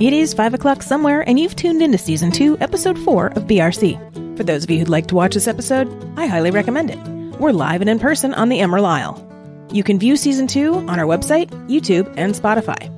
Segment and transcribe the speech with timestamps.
[0.00, 4.36] It is 5 o'clock somewhere, and you've tuned into Season 2, Episode 4 of BRC.
[4.36, 6.98] For those of you who'd like to watch this episode, I highly recommend it.
[7.38, 9.68] We're live and in person on the Emerald Isle.
[9.70, 12.90] You can view Season 2 on our website, YouTube, and Spotify.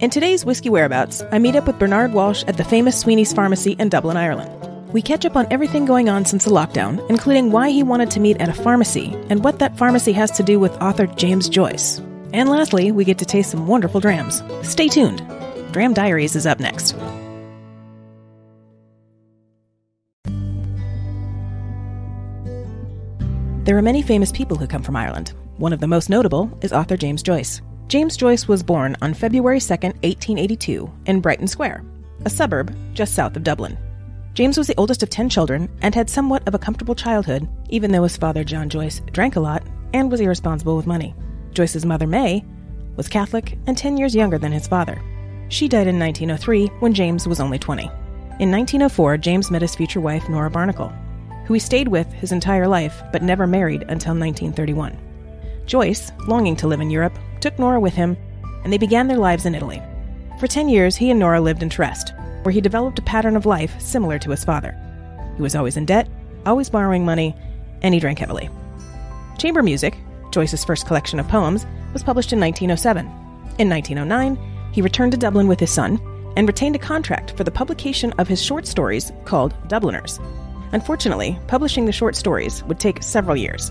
[0.00, 3.72] In today's Whiskey Whereabouts, I meet up with Bernard Walsh at the famous Sweny's Pharmacy
[3.72, 4.92] in Dublin, Ireland.
[4.92, 8.20] We catch up on everything going on since the lockdown, including why he wanted to
[8.20, 11.98] meet at a pharmacy and what that pharmacy has to do with author James Joyce.
[12.32, 14.42] And lastly, we get to taste some wonderful drams.
[14.62, 15.20] Stay tuned.
[15.74, 16.92] Dram Diaries is up next.
[23.64, 25.32] There are many famous people who come from Ireland.
[25.56, 27.60] One of the most notable is author James Joyce.
[27.88, 31.82] James Joyce was born on February 2, 1882, in Brighton Square,
[32.24, 33.76] a suburb just south of Dublin.
[34.34, 37.90] James was the oldest of 10 children and had somewhat of a comfortable childhood, even
[37.90, 41.16] though his father, John Joyce, drank a lot and was irresponsible with money.
[41.52, 42.44] Joyce's mother, May,
[42.94, 45.02] was Catholic and 10 years younger than his father.
[45.54, 47.84] She died in 1903 when James was only 20.
[47.84, 50.92] In 1904, James met his future wife, Nora Barnacle,
[51.46, 54.98] who he stayed with his entire life but never married until 1931.
[55.64, 58.16] Joyce, longing to live in Europe, took Nora with him,
[58.64, 59.80] and they began their lives in Italy.
[60.40, 63.46] For 10 years, he and Nora lived in Trieste, where he developed a pattern of
[63.46, 64.76] life similar to his father.
[65.36, 66.08] He was always in debt,
[66.46, 67.32] always borrowing money,
[67.80, 68.50] and he drank heavily.
[69.38, 69.96] Chamber Music,
[70.32, 73.06] Joyce's first collection of poems, was published in 1907.
[73.60, 76.00] In 1909, he returned to Dublin with his son
[76.36, 80.18] and retained a contract for the publication of his short stories called Dubliners.
[80.72, 83.70] Unfortunately, publishing the short stories would take several years.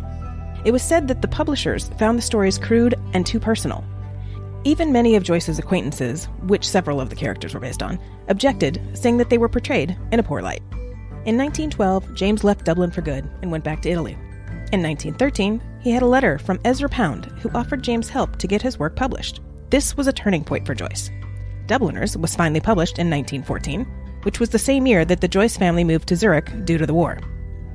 [0.64, 3.84] It was said that the publishers found the stories crude and too personal.
[4.64, 9.18] Even many of Joyce's acquaintances, which several of the characters were based on, objected, saying
[9.18, 10.62] that they were portrayed in a poor light.
[11.26, 14.14] In 1912, James left Dublin for good and went back to Italy.
[14.72, 18.62] In 1913, he had a letter from Ezra Pound who offered James help to get
[18.62, 19.42] his work published.
[19.74, 21.10] This was a turning point for Joyce.
[21.66, 23.88] Dubliners was finally published in 1914,
[24.22, 26.94] which was the same year that the Joyce family moved to Zurich due to the
[26.94, 27.14] war.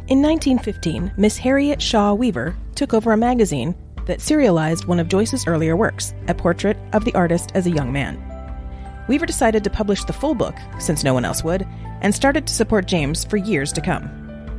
[0.07, 3.75] In 1915, Miss Harriet Shaw Weaver took over a magazine
[4.07, 7.91] that serialized one of Joyce's earlier works, a portrait of the artist as a young
[7.91, 8.17] man.
[9.09, 11.67] Weaver decided to publish the full book, since no one else would,
[12.01, 14.05] and started to support James for years to come.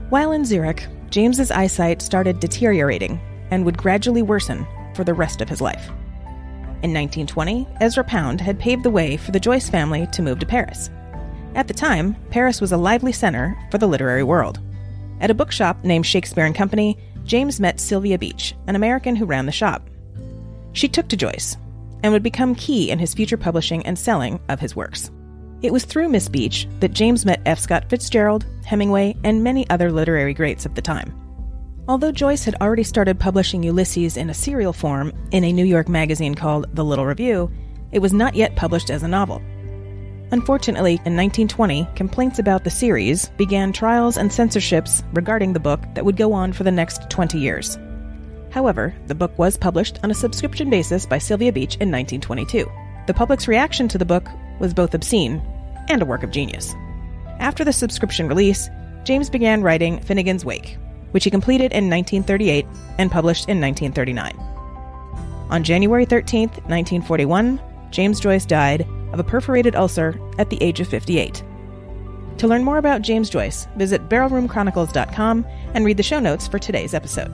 [0.09, 3.17] While in Zurich, James's eyesight started deteriorating
[3.49, 5.89] and would gradually worsen for the rest of his life.
[6.81, 10.45] In 1920, Ezra Pound had paved the way for the Joyce family to move to
[10.45, 10.89] Paris.
[11.53, 14.59] At the time, Paris was a lively center for the literary world.
[15.19, 19.45] At a bookshop named Shakespeare and Company, James met Sylvia Beach, an American who ran
[19.45, 19.89] the shop.
[20.71, 21.57] She took to Joyce
[22.01, 25.11] and would become key in his future publishing and selling of his works.
[25.61, 27.59] It was through Miss Beach that James met F.
[27.59, 31.13] Scott Fitzgerald, Hemingway, and many other literary greats of the time.
[31.89, 35.89] Although Joyce had already started publishing Ulysses in a serial form in a New York
[35.89, 37.51] magazine called The Little Review,
[37.91, 39.41] it was not yet published as a novel.
[40.29, 46.05] Unfortunately, in 1920, complaints about the series began trials and censorships regarding the book that
[46.05, 47.79] would go on for the next 20 years.
[48.51, 52.69] However, the book was published on a subscription basis by Sylvia Beach in 1922.
[53.07, 54.27] The public's reaction to the book
[54.59, 55.41] was both obscene
[55.87, 56.75] and a work of genius.
[57.39, 58.69] After the subscription release,
[59.05, 60.77] James began writing Finnegans Wake,
[61.11, 62.65] which he completed in 1938
[62.97, 64.35] and published in 1939.
[65.49, 67.59] On January 13, 1941,
[67.91, 71.43] James Joyce died of a perforated ulcer at the age of 58.
[72.37, 76.93] To learn more about James Joyce, visit barrelroomchronicles.com and read the show notes for today's
[76.93, 77.33] episode.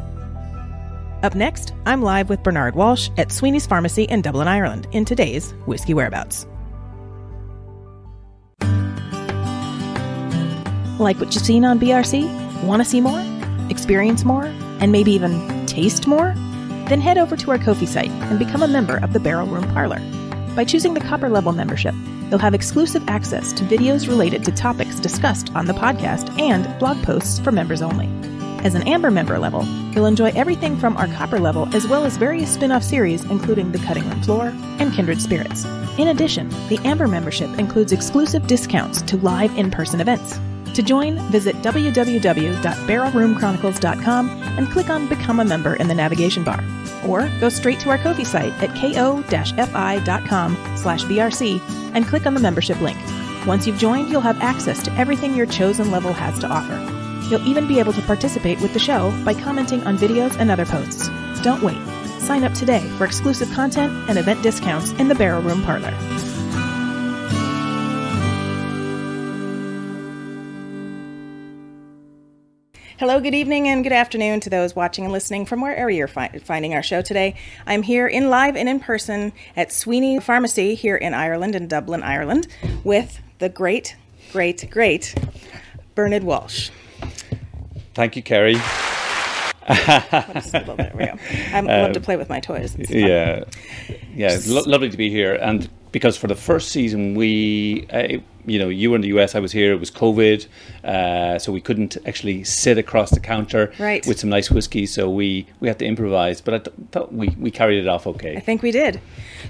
[1.23, 5.51] Up next, I'm live with Bernard Walsh at Sweny's Pharmacy in Dublin, Ireland, in today's
[5.65, 6.47] Whiskey Whereabouts.
[10.99, 12.63] Like what you've seen on BRC?
[12.63, 13.34] Want to see more?
[13.69, 14.45] Experience more?
[14.79, 16.33] And maybe even taste more?
[16.87, 19.67] Then head over to our Ko-fi site and become a member of the Barrel Room
[19.73, 19.99] Parlor.
[20.55, 21.95] By choosing the copper level membership,
[22.29, 27.01] you'll have exclusive access to videos related to topics discussed on the podcast and blog
[27.03, 28.07] posts for members only.
[28.63, 32.17] As an Amber member level, you'll enjoy everything from our copper level as well as
[32.17, 35.65] various spin off series, including The Cutting Room Floor and Kindred Spirits.
[35.97, 40.39] In addition, the Amber membership includes exclusive discounts to live in person events.
[40.75, 46.61] To join, visit www.barrelroomchronicles.com and click on Become a Member in the navigation bar.
[47.07, 51.61] Or go straight to our Ko-fi site at ko-fi.com slash brc
[51.95, 52.97] and click on the membership link.
[53.47, 56.75] Once you've joined, you'll have access to everything your chosen level has to offer.
[57.29, 60.65] You'll even be able to participate with the show by commenting on videos and other
[60.65, 61.09] posts.
[61.41, 61.79] Don't wait.
[62.19, 65.93] Sign up today for exclusive content and event discounts in the Barrel Room Parlor.
[72.97, 76.39] Hello, good evening, and good afternoon to those watching and listening from wherever you're fi-
[76.41, 77.35] finding our show today.
[77.67, 82.03] I'm here in live and in person at Sweny Pharmacy here in Ireland, in Dublin,
[82.03, 82.47] Ireland,
[82.85, 83.97] with the great,
[84.31, 85.13] great, great
[85.93, 86.69] Bernard Walsh.
[87.95, 88.53] Thank you, Kerry.
[89.67, 91.17] there we go.
[91.51, 92.77] I love to um, play with my toys.
[92.89, 93.43] Yeah,
[94.13, 95.33] yeah, lo- lovely to be here.
[95.35, 99.33] And because for the first season, we, uh, you know, you were in the US,
[99.33, 99.71] I was here.
[99.71, 100.45] It was COVID,
[100.83, 104.05] uh, so we couldn't actually sit across the counter Right.
[104.05, 104.87] with some nice whiskey.
[104.87, 106.41] So we we had to improvise.
[106.41, 108.99] But I th- thought we we carried it off okay I think we did.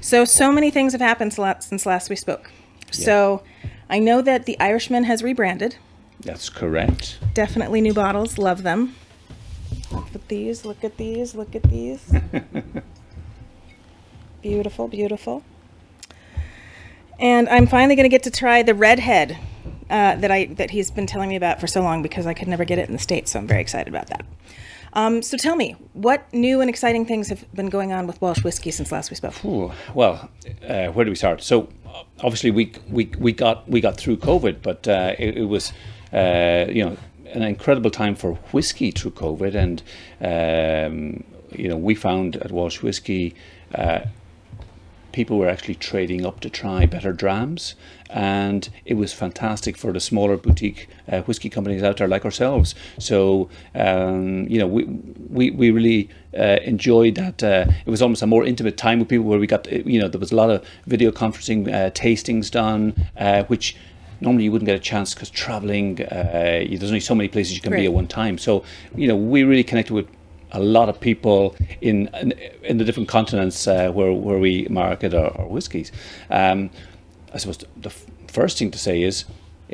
[0.01, 2.51] So, so many things have happened since since last we spoke.
[2.92, 3.42] So,
[3.89, 5.77] I know that the Irishman has rebranded.
[6.19, 7.18] That's correct.
[7.33, 8.38] Definitely new bottles.
[8.38, 8.94] Love them.
[9.92, 10.63] Look at these.
[10.63, 11.33] Look at these.
[11.33, 12.13] Look at these.
[14.44, 15.42] beautiful, beautiful.
[17.19, 19.38] And I'm finally going to get to try the redhead
[19.89, 22.47] uh, that I that he's been telling me about for so long because I could
[22.47, 23.31] never get it in the states.
[23.31, 24.25] So I'm very excited about that.
[24.94, 28.44] Um, so tell me, what new and exciting things have been going on with Walsh
[28.44, 29.44] whiskey since last we spoke?
[29.44, 30.29] Ooh, well,
[30.67, 31.44] uh, where do we start?
[31.44, 35.45] So uh, obviously we we we got we got through COVID, but uh, it, it
[35.45, 35.73] was
[36.13, 36.97] uh, you know
[37.33, 39.83] an incredible time for whiskey through COVID, and
[40.21, 43.35] um, you know we found at Walsh Whiskey.
[45.15, 47.75] Uh, people were actually trading up to try better drams,
[48.09, 52.75] and it was fantastic for the smaller boutique uh, whiskey companies out there like ourselves.
[53.00, 54.83] So um, you know, we
[55.29, 57.44] we, we really uh, enjoyed that.
[57.44, 60.07] Uh, it was almost a more intimate time with people where we got you know
[60.07, 63.75] there was a lot of video conferencing uh, tastings done, uh, which.
[64.21, 66.01] Normally, you wouldn't get a chance because traveling.
[66.01, 68.38] Uh, there's only so many places you can be at one time.
[68.38, 68.63] So,
[68.95, 70.07] you know, we really connected with
[70.51, 72.33] a lot of people in in,
[72.63, 75.92] in the different continents uh, where where we market our, our whiskies.
[76.30, 76.69] Um,
[77.33, 79.25] I suppose the, f- first thing to say is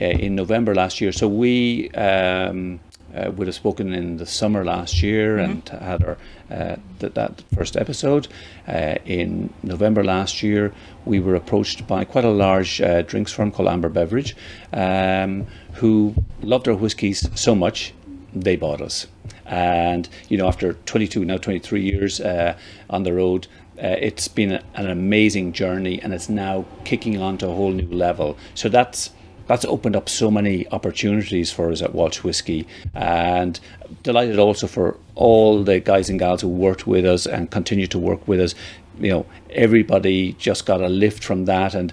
[0.02, 1.12] uh, in November last year.
[1.12, 2.80] So we um,
[3.16, 6.18] uh, would have spoken in the summer last year and had our
[6.50, 8.28] uh, th- that first episode
[8.68, 10.74] uh, in November last year.
[11.06, 14.36] We were approached by quite a large uh, drinks firm called Amber Beverage,
[14.74, 17.94] um, who loved our whiskies so much
[18.34, 19.08] they bought us.
[19.46, 22.58] And you know, after 22 now 23 years uh,
[22.90, 23.48] on the road,
[23.82, 27.72] uh, it's been a- an amazing journey, and it's now kicking on to a whole
[27.72, 28.38] new level.
[28.56, 29.12] So that's
[29.48, 33.60] that's opened up so many opportunities for us at Walsh Whiskey, and
[34.04, 38.00] delighted also for all the guys and gals who worked with us and continue to
[38.00, 38.56] work with us.
[39.00, 41.92] You know, everybody just got a lift from that, and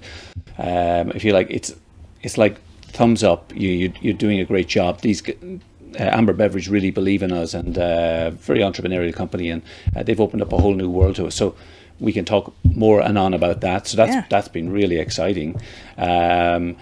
[0.59, 1.75] um, I feel like it's
[2.23, 3.53] it's like thumbs up.
[3.55, 5.01] You, you you're doing a great job.
[5.01, 5.23] These
[5.99, 9.63] uh, Amber Beverage really believe in us and uh, very entrepreneurial company, and
[9.97, 11.35] uh, they've opened up a whole new world to us.
[11.35, 11.55] So
[12.01, 13.87] we can talk more and on about that.
[13.87, 14.25] So that's Yeah.
[14.31, 15.57] that's been really exciting.
[15.97, 16.77] Um,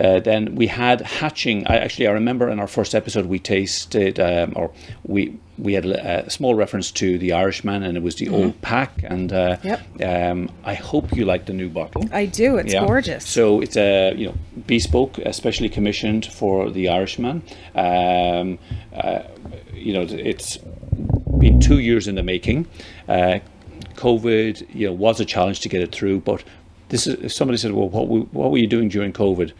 [0.00, 1.66] uh, then we had hatching.
[1.66, 4.70] I actually I remember in our first episode we tasted um, or
[5.04, 8.60] we we had a, a small reference to the Irishman and it was the old
[8.62, 9.80] pack and uh, Yep.
[10.02, 12.04] um, I hope you like the new bottle.
[12.12, 12.56] I do.
[12.56, 12.86] It's Yeah.
[12.86, 13.28] gorgeous.
[13.28, 14.34] So it's a you know
[14.66, 17.42] bespoke, especially commissioned for the Irishman.
[17.74, 18.58] Um,
[18.94, 19.20] uh,
[19.74, 20.58] you know, it's
[21.38, 22.66] been two years in the making.
[23.08, 23.38] Uh,
[23.96, 26.42] COVID, you know, was a challenge to get it through, but
[26.92, 27.14] this is.
[27.24, 29.52] If somebody said, "Well, what we, what were you doing during COVID?"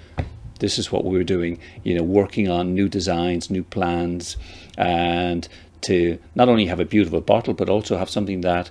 [0.60, 1.58] This is what we were doing.
[1.82, 4.36] You know, working on new designs, new plans,
[4.78, 5.48] and
[5.82, 8.70] to not only have a beautiful bottle, but also have something that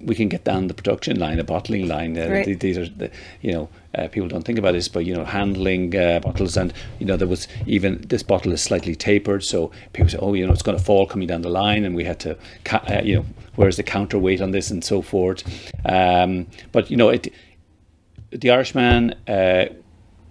[0.00, 2.18] we can get down the production line, the bottling line.
[2.18, 2.60] Uh, Right.
[2.60, 3.10] These are, the,
[3.40, 6.72] you know, uh, people don't think about this, but you know, handling uh, bottles, and
[6.98, 10.44] you know, there was even this bottle is slightly tapered, so people say, oh, you
[10.46, 12.36] know, it's going to fall coming down the line, and we had to,
[12.72, 15.44] uh, you know, where's the counterweight on this, and so forth.
[15.84, 17.32] Um, but you know, it,
[18.32, 19.14] the Irishman.
[19.28, 19.66] Uh,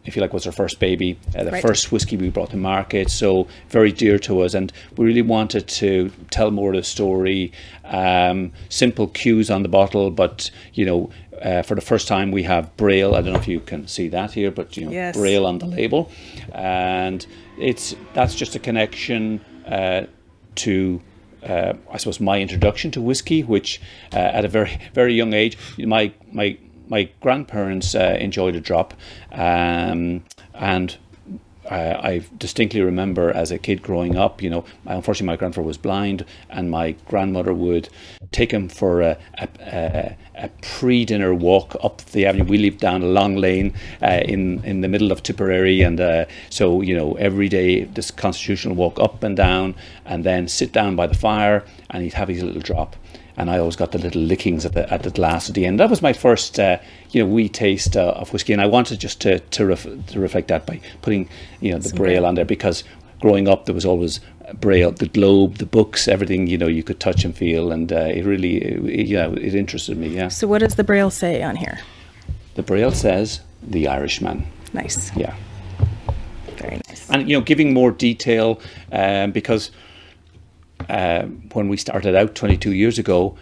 [0.04, 1.62] if you like, was our first baby, uh, the Right.
[1.62, 4.56] first whiskey we brought to market, so very dear to us.
[4.56, 7.52] And we really wanted to tell more of the story.
[7.86, 12.42] Um, simple cues on the bottle, but you know, uh, for the first time we
[12.44, 13.14] have Braille.
[13.14, 15.16] I don't know if you can see that here, but you know, Yes.
[15.16, 16.10] Braille on the label,
[16.54, 17.24] and
[17.60, 20.02] it's that's just a connection uh,
[20.56, 21.00] to.
[21.44, 23.82] Uh, I suppose my introduction to whiskey, which
[24.14, 26.58] uh, at a very very young age, my my
[26.92, 28.94] my grandparents uh, enjoyed a drop,
[29.32, 30.98] um, and
[31.70, 35.78] uh, I distinctly remember as a kid growing up, you know, unfortunately my grandfather was
[35.78, 37.88] blind, and my grandmother would
[38.34, 42.44] take him for a, a, a, a pre-dinner walk up the avenue.
[42.44, 46.26] We lived down a long lane uh, in in the middle of Tipperary, and uh,
[46.50, 50.98] so you know every day this constitutional walk up and down, and then sit down
[50.98, 52.98] by the fire, and he'd have his little drop
[53.42, 55.80] and I always got the little lickings at the at the glass at the end.
[55.80, 56.78] That was my first, uh,
[57.10, 60.20] you know, wee taste uh, of whiskey, and I wanted just to to, ref- to
[60.20, 61.28] reflect that by putting,
[61.60, 62.84] you know, the braille on there because
[63.20, 64.20] growing up, there was always
[64.60, 67.96] Braille, the globe, the books, everything you know you could touch and feel, and uh,
[67.96, 70.10] it really, it, you know, it interested me.
[70.10, 70.28] Yeah.
[70.28, 71.80] So, what does the Braille say on here?
[72.56, 74.46] The Braille says the Irishman.
[74.74, 75.16] Nice.
[75.16, 75.36] Yeah.
[76.58, 77.10] Very nice.
[77.10, 78.60] and you know giving more detail
[78.92, 79.72] um, because
[80.90, 81.24] uh,
[81.54, 83.36] when we started out 22 years ago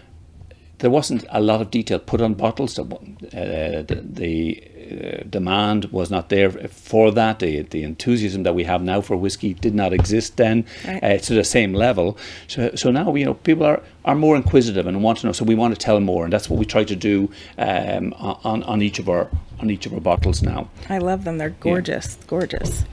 [0.79, 6.09] there wasn't a lot of detail put on bottles uh, the, the uh, demand was
[6.09, 9.91] not there for that the, the enthusiasm that we have now for whiskey did not
[9.93, 11.03] exist then Right.
[11.03, 12.17] uh, to the same level
[12.47, 15.43] so, so now you know people are, are more inquisitive and want to know so
[15.43, 18.81] we want to tell more and that's what we try to do um, on, on
[18.81, 19.29] each of our
[19.59, 21.37] on each of our bottles now I love them.
[21.37, 22.15] They're gorgeous.
[22.27, 22.85] Gorgeous.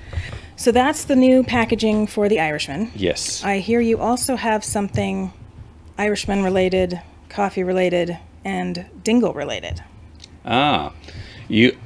[0.57, 2.91] So, that's the new packaging for the Irishman.
[2.95, 5.33] yes I hear you also have something
[5.99, 9.83] Irishman related, coffee related, and dingle related.
[10.45, 10.93] Ah,
[11.49, 11.77] you.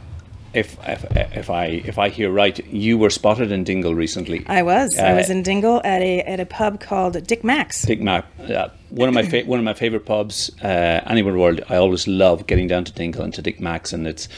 [0.52, 1.04] If, if
[1.36, 4.44] if I if I hear right, you were spotted in Dingle recently.
[4.48, 4.98] I was.
[4.98, 7.82] I Uh, was in Dingle at a at a pub called Dick Mack's.
[7.82, 10.66] Dick Mack, uh, one of my fa- one of my favorite pubs uh,
[11.06, 11.60] anywhere in the world.
[11.68, 14.28] I always love getting down to Dingle and to Dick Mack's, and it's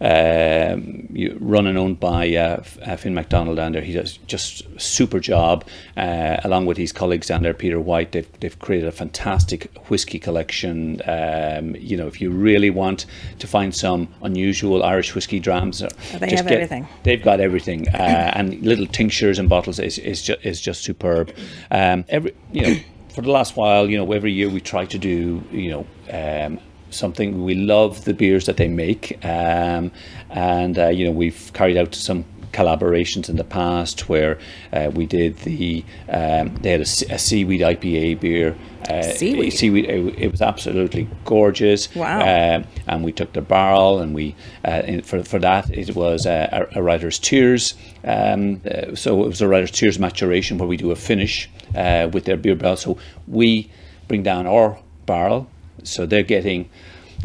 [0.00, 1.08] um,
[1.40, 3.82] run and owned by uh, uh, Finn MacDonnell down there.
[3.82, 5.64] He does just a super job,
[5.96, 8.12] uh, along with his colleagues down there, Peter White.
[8.12, 11.00] They've, they've created a fantastic whiskey collection.
[11.06, 13.06] Um, you know, if you really want
[13.38, 15.88] to find some unusual Irish whiskey drams, uh,
[16.20, 16.88] they have everything.
[17.02, 21.32] They've got everything, uh, and little tinctures and bottles is is, ju- is just superb.
[21.70, 22.76] Um, every you know,
[23.16, 25.86] for the last while, you know, every year we try to do you know.
[26.12, 29.90] Um, Something we love the beers that they make, um,
[30.30, 32.24] and uh, you know we've carried out some
[32.56, 34.38] collaborations in the past where
[34.72, 38.56] uh, we did the um, they had a, a seaweed IPA beer.
[38.88, 39.52] Uh, Seaweed?
[39.52, 39.84] seaweed.
[39.84, 41.94] It, it was absolutely gorgeous.
[41.94, 42.20] Wow.
[42.20, 44.34] Um, and we took the barrel and we
[44.66, 47.74] uh, in, for for that it was uh, a, a writer's tears.
[48.04, 52.08] Um, uh, so it was a writer's tears maturation where we do a finish uh,
[52.12, 52.76] with their beer barrel.
[52.76, 52.96] So
[53.26, 53.70] we
[54.08, 55.48] bring down our barrel,
[55.82, 56.70] so they're getting.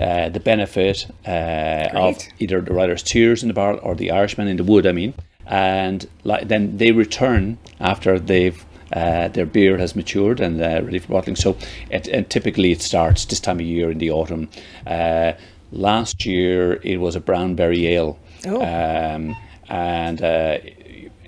[0.02, 4.48] Uh, the benefit uh, of either the writer's tears in the barrel or the Irishman
[4.48, 5.14] in the wood, I mean,
[5.46, 11.00] and like, then they return after they've uh, their beer has matured and uh, ready
[11.00, 11.36] for bottling.
[11.38, 11.56] So,
[11.90, 14.50] it, and typically it starts this time of year in the autumn.
[14.86, 15.32] Uh,
[15.72, 18.62] last year it was a brown berry ale, Oh.
[18.62, 19.36] um,
[19.70, 20.58] and uh,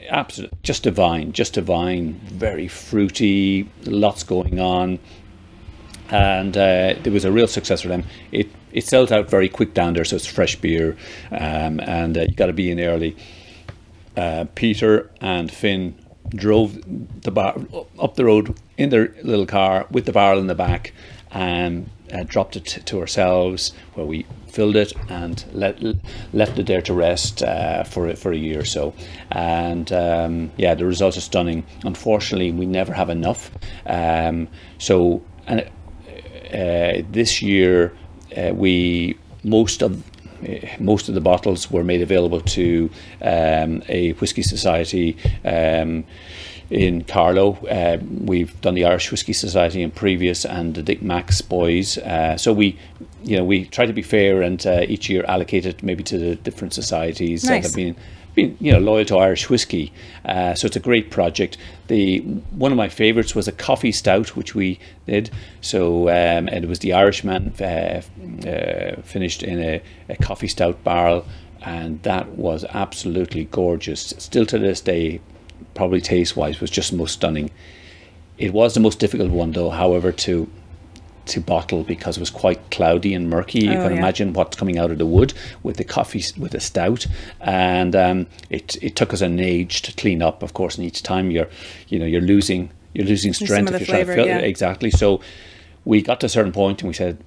[0.09, 4.99] absolutely just divine, just divine, very fruity, lots going on
[6.13, 8.03] and uh, there was a real success for them.
[8.31, 10.95] It it sells out very quick down there, so it's fresh beer,
[11.31, 13.17] um, and uh, you got to be in early.
[14.15, 15.95] Uh, Peter and Finn
[16.29, 16.79] drove
[17.21, 17.55] the bar
[17.99, 20.93] up the road in their little car with the barrel in the back,
[21.31, 25.81] and uh, dropped it to ourselves, where we filled it and let,
[26.31, 28.93] left it there to rest uh, for for a year or so.
[29.31, 31.65] And um, yeah, the results are stunning.
[31.83, 33.49] Unfortunately, we never have enough.
[33.87, 35.69] Um, so and
[36.53, 37.93] this year
[38.37, 40.03] uh, we most of
[40.43, 42.89] uh, most of the bottles were made available to
[43.21, 46.03] um, a whiskey society um,
[46.69, 47.53] in Carlow.
[47.67, 51.97] Uh, we've done the Irish Whiskey Society in previous and the Dick Mack's boys.
[51.99, 52.77] Uh, so we,
[53.23, 56.17] you know, we try to be fair and uh, each year allocate it maybe to
[56.17, 57.95] the different societies that have been
[58.35, 59.91] been you know loyal to Irish whiskey.
[60.25, 61.57] Uh, so it's a great project.
[61.87, 62.19] The
[62.51, 65.29] one of my favourites was a coffee stout, which we did.
[65.61, 68.01] So um, it was the Irishman uh,
[68.47, 71.25] uh, finished in a, a coffee stout barrel,
[71.61, 74.13] and that was absolutely gorgeous.
[74.17, 75.21] Still to this day,
[75.73, 77.51] probably taste wise, was just most stunning.
[78.37, 80.49] It was the most difficult one though, however, to
[81.25, 83.59] to bottle because it was quite cloudy and murky.
[83.65, 83.97] You Oh, can yeah.
[83.97, 87.05] imagine what's coming out of the wood with the coffee with the stout,
[87.41, 90.77] and um, it it took us an age to clean up, of course.
[90.77, 91.47] And each time you're,
[91.87, 94.37] you know, you're losing you're losing strength if you're trying to fill yeah.
[94.39, 94.91] exactly.
[94.91, 95.21] So
[95.85, 97.17] we got to a certain point and we said,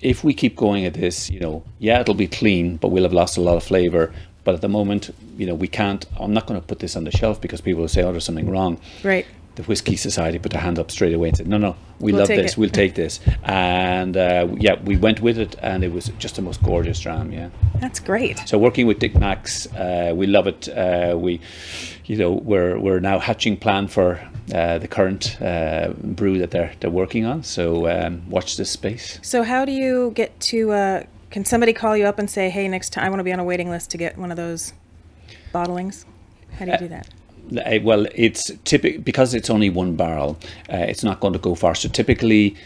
[0.00, 3.12] if we keep going at this, you know, yeah, it'll be clean, but we'll have
[3.14, 4.12] lost a lot of flavour.
[4.44, 6.04] But at the moment, you know, we can't.
[6.20, 8.24] I'm not going to put this on the shelf because people will say, "Oh, there's
[8.24, 9.24] something wrong." Right.
[9.56, 12.20] The Whiskey Society put their hand up straight away and said, "No, no, we We'll
[12.20, 12.52] love this.
[12.52, 16.36] it." We'll take this." And uh, yeah, we went with it, and it was just
[16.36, 17.32] the most gorgeous dram.
[17.32, 17.50] Yeah.
[17.80, 18.42] That's great.
[18.46, 20.68] So working with Dick Mack's, uh, we love it.
[20.68, 21.40] Uh, we,
[22.06, 24.20] you know, we're we're now hatching plan for
[24.54, 27.42] uh, the current uh, brew that they're they're working on.
[27.42, 29.18] So um, watch this space.
[29.22, 30.72] So, how do you get to?
[30.72, 33.32] Uh, can somebody call you up and say, "Hey, next time I want to be
[33.32, 34.72] on a waiting list to get one of those
[35.52, 36.04] bottlings"?
[36.58, 37.08] How do you do that?
[37.56, 40.38] Uh, well, it's typical because it's only one barrel.
[40.72, 41.74] Uh, it's not going to go far.
[41.74, 42.56] So typically,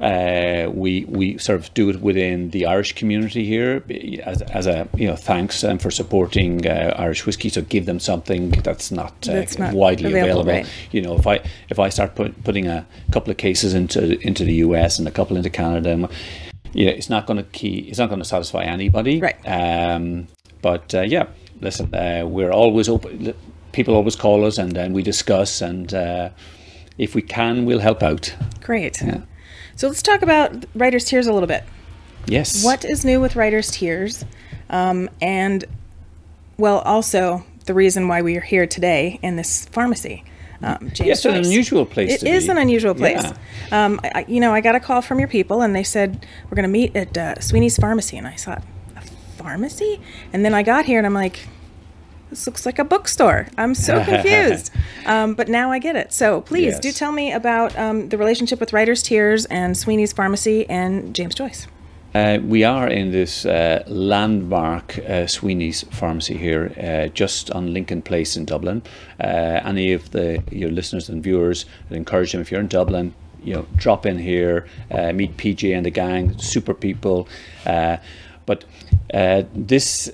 [0.00, 3.82] Uh, we we sort of do it within the Irish community here
[4.24, 7.48] as, as a you know thanks um, for supporting uh, Irish whiskey.
[7.48, 10.52] So give them something that's not, uh, That's not widely available, available.
[10.52, 10.94] right.
[10.94, 14.44] You know, if I if I start put, putting a couple of cases into into
[14.44, 16.08] the US and a couple into Canada, and,
[16.72, 17.78] you know, it's not going to key.
[17.88, 19.18] It's not going to satisfy anybody.
[19.18, 19.40] Right.
[19.44, 20.28] Um,
[20.62, 21.26] but uh, yeah,
[21.60, 23.34] listen, uh, we're always open.
[23.78, 26.30] People always call us, and then we discuss, and uh,
[26.98, 28.34] if we can, we'll help out.
[28.60, 29.00] Great.
[29.00, 29.20] Yeah.
[29.76, 31.62] So let's talk about Writer's Tears a little bit.
[32.26, 32.64] Yes.
[32.64, 34.24] What is new with Writer's Tears?
[34.68, 35.64] Um, and,
[36.56, 40.24] well, also the reason why we are here today in this pharmacy.
[40.60, 42.50] Um, James Yes, an unusual place It is be.
[42.50, 43.22] an unusual place.
[43.22, 43.84] Yeah.
[43.84, 46.56] Um, I- you know, I got a call from your people, and they said we're
[46.56, 48.64] going to meet at uh, Sweny's Pharmacy, and I thought,
[48.96, 50.00] a pharmacy?
[50.32, 51.46] And then I got here, and I'm like,
[52.30, 53.46] this looks like a bookstore.
[53.56, 54.70] I'm so confused.
[55.06, 56.12] um, but now I get it.
[56.12, 56.80] So please Yes.
[56.80, 61.34] do tell me about um, the relationship with Writer's Tears and Sweny's Pharmacy and James
[61.34, 61.66] Joyce.
[62.14, 68.00] Uh, we are in this uh, landmark uh, Sweny's pharmacy here, uh, just on Lincoln
[68.02, 68.82] Place in Dublin.
[69.20, 73.12] Uh, any of the your listeners and viewers, I'd encourage them if you're in Dublin,
[73.44, 77.28] you know, drop in here, uh, meet PJ and the gang, super people.
[77.66, 77.98] Uh,
[78.46, 78.64] but
[79.12, 80.10] uh, this.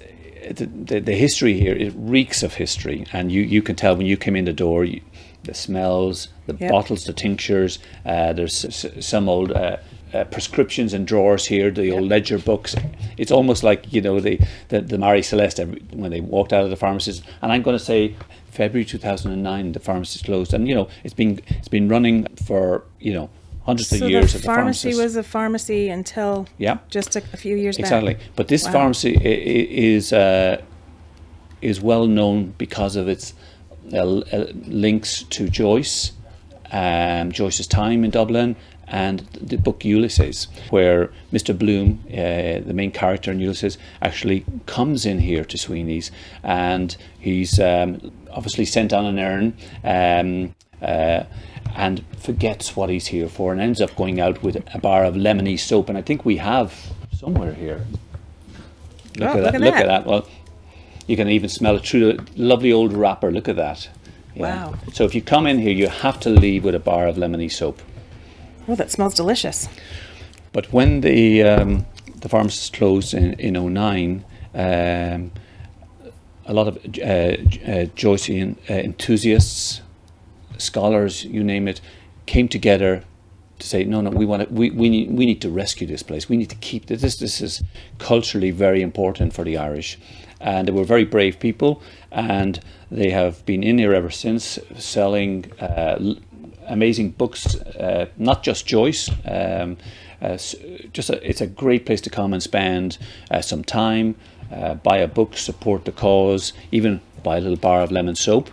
[0.51, 4.07] The, the, the history here it reeks of history, and you, you can tell when
[4.07, 4.85] you come in the door.
[4.85, 5.01] You,
[5.45, 6.71] the smells, the Yep.
[6.71, 7.79] bottles, the tinctures.
[8.07, 9.77] Uh, there's s- some old uh,
[10.15, 12.75] uh, prescriptions and drawers here, the old ledger books.
[13.19, 15.61] It's almost like you know the the, the Marie Celeste
[15.93, 17.23] when they walked out of the pharmacist.
[17.43, 18.15] And I'm going to say
[18.51, 23.13] February 2009, the pharmacist closed, and you know it's been it's been running for you
[23.13, 23.29] know
[23.65, 24.33] hundreds So of years.
[24.33, 25.03] the at the pharmacy pharmacist.
[25.05, 26.79] was a pharmacy until Yeah.
[26.91, 27.85] just a, a few years ago.
[27.87, 28.15] Exactly.
[28.15, 28.23] back.
[28.37, 28.73] But this Wow.
[28.73, 30.61] pharmacy is uh,
[31.63, 33.35] is well known because of its
[33.93, 36.13] uh, uh, links to Joyce,
[36.73, 38.57] um, Joyce's time in Dublin,
[38.87, 41.59] and the book Ulysses, where Mr.
[41.59, 46.11] Bloom, uh, the main character in Ulysses, actually comes in here to Sweny's,
[46.43, 49.55] and he's um, obviously sent on an errand.
[49.85, 51.25] Um, uh,
[51.77, 55.15] and forgets what he's here for and ends up going out with a bar of
[55.15, 55.89] lemony soap.
[55.89, 56.73] And I think we have
[57.17, 57.85] somewhere here.
[59.17, 59.55] Look Oh, at look that.
[59.55, 60.07] at Look at that.
[60.07, 60.29] Well,
[61.07, 63.31] you can even smell it through the lovely old wrapper.
[63.31, 63.89] Look at that.
[64.37, 64.75] Wow.
[64.93, 67.51] So if you come in here, you have to leave with a bar of lemony
[67.51, 67.81] soap.
[68.67, 69.69] Oh, that smells delicious.
[70.53, 71.87] But when the um,
[72.21, 75.31] the pharmacist closed in in 09, um,
[76.47, 79.83] a lot of uh, uh, Joycean uh, enthusiasts,
[80.59, 81.81] scholars, you name it,
[82.27, 83.05] came together
[83.59, 86.03] to say, no, no, we want to, we, we need we need to rescue this
[86.03, 86.29] place.
[86.29, 87.03] We need to keep this.
[87.03, 87.63] This this is
[87.99, 89.99] culturally very important for the Irish,
[90.41, 95.51] and they were very brave people, and they have been in here ever since, selling.
[95.61, 96.15] Uh,
[96.67, 99.11] amazing books, uh, not just Joyce.
[99.27, 99.77] Um,
[100.23, 100.39] uh,
[100.93, 102.97] just a, it's a great place to come and spend
[103.31, 104.15] uh, some time,
[104.51, 108.51] uh, buy a book, support the cause, even buy a little bar of lemon soap.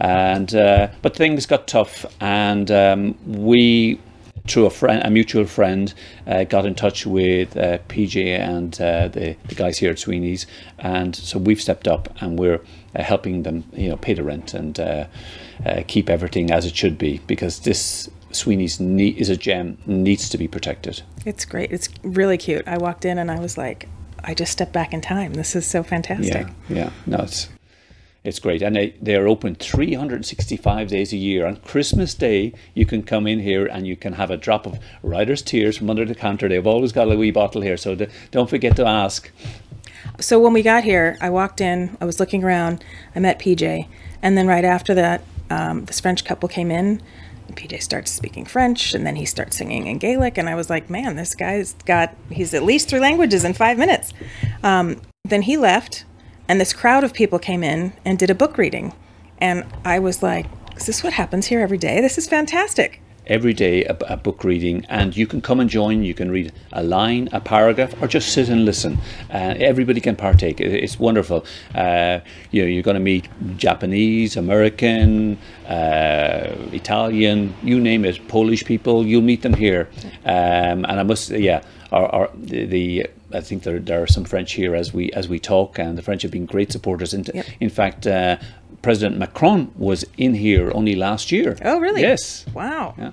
[0.00, 4.00] And uh, but things got tough, and um, we,
[4.46, 5.92] through a friend, a mutual friend,
[6.26, 10.46] uh, got in touch with uh, PJ and uh, the, the guys here at Sweny's,
[10.78, 12.60] and so we've stepped up and we're
[12.94, 15.06] uh, helping them, you know, pay the rent and uh,
[15.66, 20.28] uh, keep everything as it should be because this Sweny's ne- is a gem, needs
[20.28, 21.02] to be protected.
[21.26, 21.72] It's great.
[21.72, 22.66] It's really cute.
[22.66, 23.88] I walked in and I was like,
[24.22, 25.34] I just stepped back in time.
[25.34, 26.46] This is so fantastic.
[26.68, 27.48] Yeah, yeah, no, it's
[28.24, 31.46] it's great, and they they are open 365 days a year.
[31.46, 34.78] On Christmas Day, you can come in here and you can have a drop of
[35.02, 36.48] Writers' Tears from under the counter.
[36.48, 37.96] They've always got a wee bottle here, so
[38.30, 39.30] don't forget to ask.
[40.20, 43.86] So when we got here, I walked in, I was looking around, I met PJ,
[44.20, 47.00] and then right after that, um, this French couple came in.
[47.52, 50.90] PJ starts speaking French, and then he starts singing in Gaelic, and I was like,
[50.90, 54.12] "Man, this guy's got he's at least three languages in five minutes."
[54.62, 56.04] Um, then he left,
[56.48, 58.94] and this crowd of people came in and did a book reading,
[59.38, 62.00] and I was like, "Is this what happens here every day?
[62.00, 66.02] This is fantastic." Every day, a, a book reading, and you can come and join.
[66.02, 68.96] You can read a line, a paragraph, or just sit and listen.
[69.30, 70.60] Uh, everybody can partake.
[70.62, 71.44] It- It's wonderful.
[71.74, 72.20] Uh,
[72.52, 75.36] you know, you're going to meet Japanese, American,
[75.68, 79.06] uh, Italian, you name it, Polish people.
[79.06, 79.88] You'll meet them here.
[80.24, 81.60] Um, and I must, yeah,
[81.92, 85.38] our, the, the I think there, there are some French here as we as we
[85.38, 87.12] talk, and the French have been great supporters.
[87.12, 87.44] In, Yep.
[87.60, 88.36] in fact, uh,
[88.82, 91.56] President Macron was in here only last year.
[91.64, 92.00] Oh, really?
[92.02, 92.46] Yes.
[92.54, 92.94] Wow.
[92.98, 93.10] Yeah.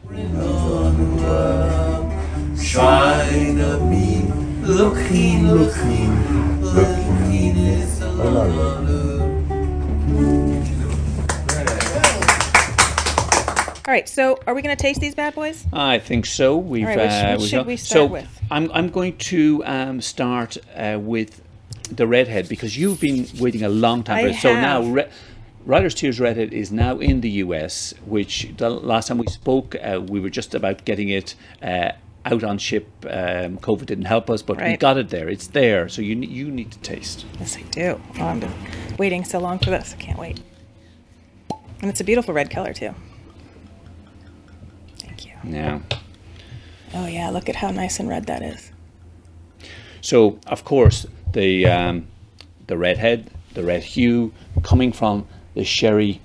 [13.88, 14.10] All right.
[14.10, 15.64] So, are we going to taste these bad boys?
[15.72, 16.58] I think so.
[16.58, 18.42] We've, All right, which- uh, which we've should got- we start so with?
[18.50, 21.40] I'm, I'm going to um, start uh, with
[21.92, 24.42] the redhead because you've been waiting a long time for I it.
[24.42, 24.82] So now.
[24.84, 25.08] Re-
[25.66, 30.00] Writers' Tears Redhead is now in the US, which the last time we spoke, uh,
[30.00, 31.92] we were just about getting it uh,
[32.24, 32.88] out on ship.
[33.04, 35.28] Um, COVID didn't help us, but we got it there.
[35.28, 35.90] It's there.
[35.90, 37.26] So you, you need to taste.
[37.40, 38.00] Yes, I do.
[38.20, 38.44] Oh, I'm
[38.98, 39.96] waiting so long for this.
[39.98, 40.40] I can't wait.
[41.82, 42.94] And it's a beautiful red color too.
[45.00, 45.34] Thank you.
[45.44, 45.80] Yeah.
[46.94, 48.72] Oh yeah, look at how nice and red that is.
[50.02, 52.08] So of course the um,
[52.68, 54.32] the redhead, the red hue,
[54.64, 56.22] coming from the sherry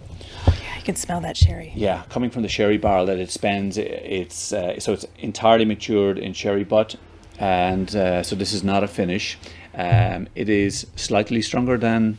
[0.47, 1.73] Yeah, you can smell that sherry.
[1.75, 6.19] Yeah, coming from the sherry barrel that it spends, it's uh, so it's entirely matured
[6.19, 6.97] in sherry butt,
[7.39, 9.39] and uh, so this is not a finish.
[9.75, 12.19] Um, it is slightly stronger than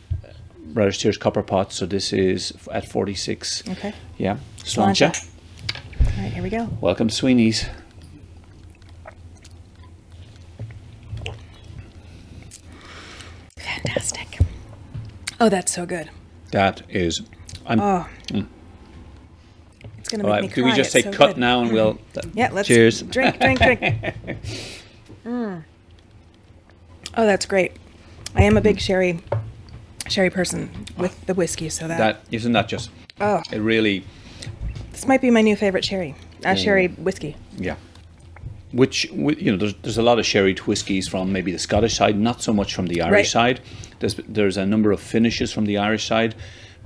[0.72, 3.62] Writers' Tears Copper Pot, so this is at forty six.
[3.68, 3.92] Okay.
[4.18, 5.12] Yeah, Sláinte.
[5.12, 5.28] sláinte.
[6.00, 6.68] All right, here we go.
[6.80, 7.66] Welcome, Sweny's.
[13.56, 14.38] Fantastic.
[15.40, 16.10] Oh, that's so good.
[16.52, 17.22] That is.
[17.66, 17.80] I'm.
[17.80, 18.06] Oh.
[19.98, 21.36] It's gonna all make right, me do we just say so cut good.
[21.38, 21.98] now and we'll?
[22.34, 23.02] Yeah, let's Cheers.
[23.02, 23.80] drink, drink, drink.
[25.24, 25.64] mm.
[27.16, 27.72] Oh, that's great.
[28.34, 29.20] I am a big sherry
[30.08, 32.90] sherry person with the whiskey, so that, That isn't that just.
[33.20, 34.04] oh, It really.
[34.90, 36.14] this might be my new favorite sherry.
[36.44, 37.36] Uh, sherry whiskey.
[37.56, 37.76] Yeah.
[38.72, 42.18] Which you know, there's there's a lot of sherry whiskies from maybe the Scottish side,
[42.18, 43.26] not so much from the Irish Right.
[43.26, 43.60] side.
[44.02, 46.34] There's there's a number of finishes from the Irish side,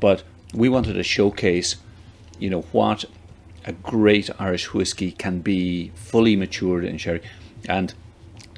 [0.00, 0.22] but
[0.55, 1.76] we wanted to showcase,
[2.38, 3.07] you know, what
[3.64, 7.22] a great Irish whiskey can be fully matured in sherry,
[7.68, 7.94] and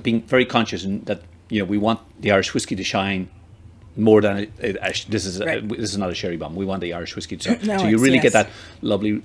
[0.02, 3.28] being very conscious that you know we want the Irish whiskey to shine
[3.96, 4.76] more than it,
[5.08, 5.68] this is a, Right.
[5.68, 6.56] this is not a sherry bomb.
[6.56, 7.58] We want the Irish whiskey to shine.
[7.66, 8.48] No, so you really get that
[8.82, 9.22] lovely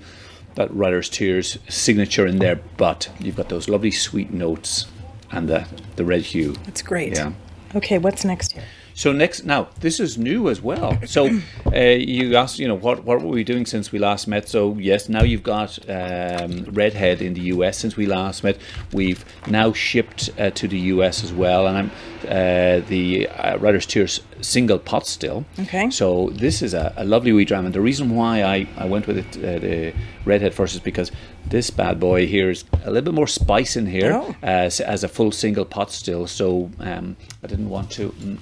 [0.54, 4.86] that Writers' Tears signature in there, but you've got those lovely sweet notes
[5.32, 5.66] and the
[5.96, 6.52] the red hue.
[6.66, 7.14] That's great.
[7.14, 7.32] Yeah.
[7.74, 8.62] Okay, what's next here?
[8.96, 10.96] So next, now this is new as well.
[11.06, 11.26] So
[11.66, 14.48] uh, you asked, you know, what what were we doing since we last met?
[14.48, 18.56] So yes, now you've got um, Redhead in the US since we last met.
[18.92, 21.90] We've now shipped uh, to the US as well, and I'm
[22.28, 25.44] uh, the uh, Writers' Tears single pot still.
[25.58, 25.90] Okay.
[25.90, 29.06] So this is a, a lovely wee dram, and the reason why I, I went
[29.08, 29.92] with it uh, the
[30.24, 31.10] Redhead first is because
[31.50, 34.34] this bad boy here is a little bit more spice in here Oh.
[34.42, 36.26] as, as a full single pot still.
[36.26, 38.08] So um, I didn't want to.
[38.10, 38.38] mm,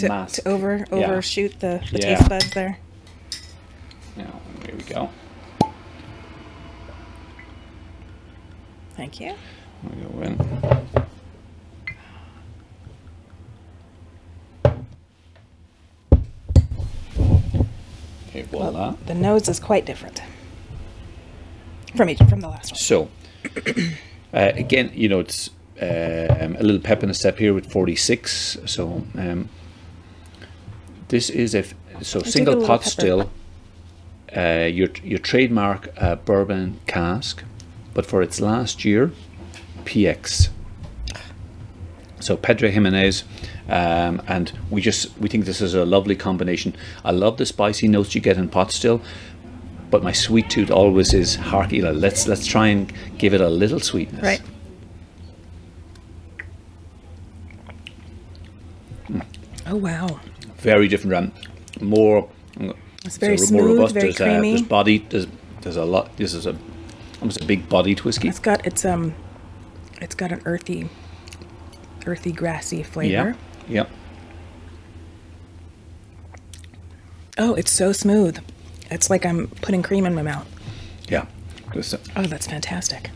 [0.00, 0.42] To, mask.
[0.42, 0.96] to over Yeah.
[0.96, 2.16] overshoot the, the Yeah.
[2.16, 2.78] taste buds there.
[4.16, 5.10] Now, here we go.
[8.96, 9.34] Thank you.
[9.82, 10.36] We go in.
[18.28, 18.94] Okay, voila.
[19.06, 20.22] The nose is quite different
[21.96, 22.78] from each from the last one.
[22.78, 23.10] So,
[24.34, 28.58] uh, again, you know, it's um, a little pep in the step here with 46.
[28.66, 29.48] So, um,
[31.10, 31.64] this is a
[32.02, 33.30] so a single pot still.
[34.34, 37.42] Uh, your your trademark uh, bourbon cask,
[37.94, 39.12] but for its last year,
[39.84, 40.48] PX.
[42.20, 43.24] So Pedro Ximénez,
[43.68, 46.76] um, and we just we think this is a lovely combination.
[47.04, 49.00] I love the spicy notes you get in pot still,
[49.90, 51.76] but my sweet tooth always is hearty.
[51.76, 54.22] You know, let's let's try and give it a little sweetness.
[54.22, 54.42] Right.
[59.66, 60.20] Oh wow.
[60.60, 61.32] Very different rum.
[61.80, 62.28] More.
[63.04, 64.50] It's very so smooth, very there's, uh, creamy.
[64.50, 64.98] there's body.
[65.08, 65.26] There's
[65.62, 66.16] there's a lot.
[66.16, 66.56] This is a
[67.20, 68.28] almost a big bodied whiskey.
[68.28, 69.14] It's got it's um
[70.00, 70.88] it's got an earthy
[72.06, 73.36] earthy grassy flavor.
[73.68, 73.84] Yeah.
[73.86, 73.86] Yeah.
[77.38, 78.38] Oh, it's so smooth.
[78.90, 80.46] It's like I'm putting cream in my mouth.
[81.08, 81.26] Yeah.
[81.74, 81.82] Uh,
[82.16, 83.10] Oh, that's fantastic.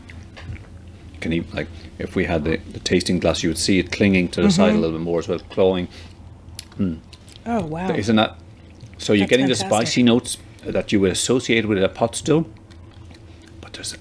[1.21, 1.67] can you like
[1.99, 4.69] if we had the, the tasting glass, you would see it clinging to the side
[4.69, 4.77] Mm-hmm.
[4.79, 5.89] a little bit more as well, clawing.
[7.47, 7.91] Oh wow.
[7.91, 8.39] Isn't that?
[8.99, 12.47] So you're getting the spicy notes that you would associate with a pot still,
[13.61, 13.99] but there's a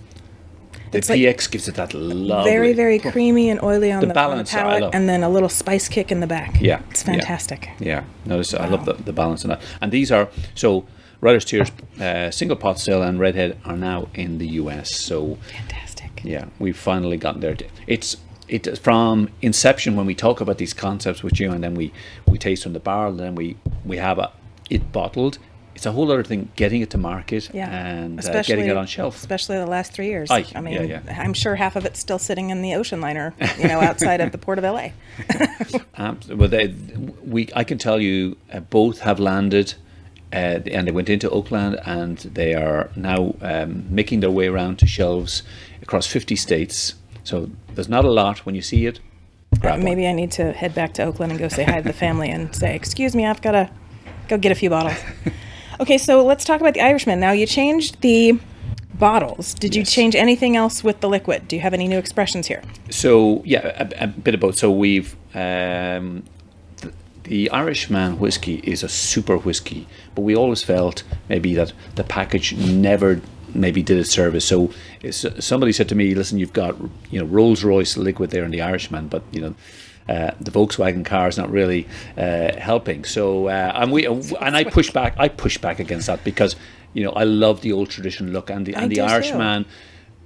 [0.94, 4.08] the It's like PX gives it that lovely, very, very creamy and oily on The
[4.08, 6.62] the, balance, on the palate, and then a little spice kick in the back.
[6.62, 7.70] Yeah, it's fantastic.
[7.80, 9.62] Yeah, notice I love the, the balance in that.
[9.82, 10.86] And these are so
[11.20, 14.96] Writers' Tears uh, single pot still and Redhead are now in the US.
[14.96, 16.22] So Fantastic.
[16.24, 17.58] yeah, we've finally gotten there.
[17.88, 21.92] It's it from inception when we talk about these concepts with you, and then we
[22.28, 24.32] we taste from the barrel, and then we we have a,
[24.70, 25.38] it bottled.
[25.76, 28.86] It's a whole other thing getting it to market Yeah, and uh, getting it on
[28.86, 29.16] shelf.
[29.16, 30.30] Especially the last three years.
[30.30, 31.20] Aye, I mean, yeah, yeah.
[31.20, 34.32] I'm sure half of it's still sitting in the ocean liner, you know, outside of
[34.32, 34.90] the port of LA.
[35.96, 36.74] Um, well, they,
[37.24, 39.76] we I can tell you uh, both have landed
[40.34, 44.80] uh, and they went into Oakland, and they are now um, making their way around
[44.80, 45.44] to shelves
[45.82, 46.96] across 50 states.
[47.24, 49.00] So there's not a lot when you see it.
[49.62, 49.84] One.
[49.84, 52.30] Maybe I need to head back to Oakland and go say hi to the family
[52.30, 53.70] and say, "Excuse me, I've got to
[54.28, 54.98] go get a few bottles."
[55.80, 57.20] okay, so let's talk about the Irishman.
[57.20, 58.40] Now you changed the
[58.96, 59.54] bottles.
[59.54, 61.48] Did you change anything else with the liquid?
[61.48, 62.62] Do you have any new expressions here?
[62.90, 64.58] So yeah, a, a bit of both.
[64.58, 66.24] So we've um,
[66.78, 72.04] th- the Irishman whiskey is a super whiskey, but we always felt maybe that the
[72.04, 73.22] package never
[73.54, 74.46] maybe did a service.
[74.46, 74.72] So
[75.40, 76.76] somebody said to me, "Listen, you've got
[77.12, 79.56] you know Rolls Royce liquid there in the Irishman, but you know."
[80.10, 81.88] Uh, the Volkswagen car is not really
[82.18, 85.16] uh, helping, so uh, and we and I push back.
[85.18, 86.58] I push back against that because
[86.94, 89.08] you know I love the old tradition look, and the I and the do too.
[89.08, 89.66] Irishman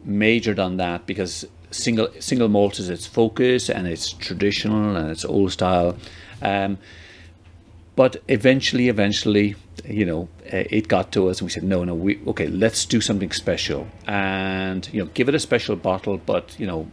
[0.03, 5.25] majored on that because single single malt is its focus and it's traditional and it's
[5.25, 5.97] old style.
[6.41, 6.77] Um,
[7.97, 11.95] but eventually, eventually, you know, uh, it got to us, and we said, no, no,
[11.95, 16.57] we okay, let's do something special, and you know, give it a special bottle, but
[16.57, 16.89] you know.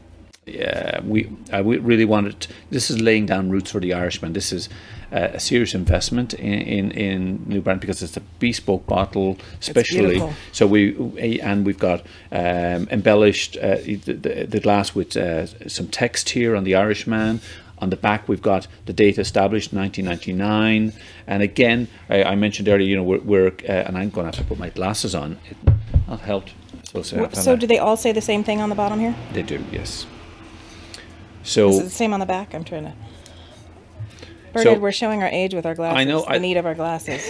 [0.46, 2.48] Yeah, we I really wanted.
[2.68, 4.34] This is laying down roots for the Irishman.
[4.34, 4.68] This is
[5.10, 10.20] uh, a serious investment in, in in New Brand because it's a bespoke bottle, especially.
[10.52, 15.88] So we and we've got um, embellished uh, the, the, the glass with uh, some
[15.88, 17.40] text here on the Irishman.
[17.78, 20.92] On the back, we've got the date established 1999,
[21.26, 24.36] and again, I, I mentioned earlier, you know, we're, we're uh, and I'm going to
[24.36, 25.38] have to put my glasses on.
[25.50, 25.56] It
[26.06, 26.54] not helped.
[26.84, 29.14] So, so, So do they all say the same thing on the bottom here?
[29.32, 30.06] they do, yes.
[31.42, 32.54] So Is it the same on the back?
[32.54, 32.94] I'm trying to.
[34.52, 35.98] Bernard, So- we're showing our age with our glasses.
[35.98, 37.22] I know, the I- need of our glasses.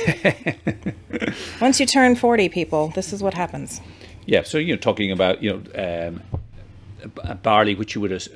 [1.60, 3.80] Once you turn 40, people, this is what happens.
[4.26, 6.22] Yeah, so you're talking about you know um,
[7.42, 8.26] barley, which you would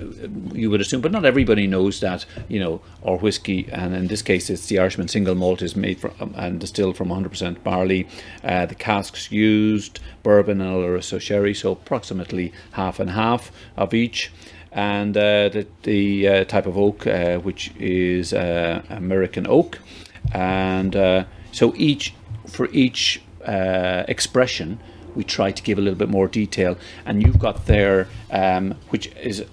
[0.53, 4.23] you would assume, but not everybody knows that you know, or whiskey, and in this
[4.23, 8.07] case, it's the Irishman single malt is made from um, and distilled from 100% barley.
[8.45, 14.31] Uh, the casks used bourbon and Oloroso sherry, so approximately half and half of each.
[14.71, 19.79] And uh, the, the uh, type of oak, uh, which is uh, American oak,
[20.33, 22.15] and so each
[22.47, 24.79] for each uh, expression
[25.19, 29.09] we try to give a little bit more detail and you've got there um, which
[29.17, 29.45] is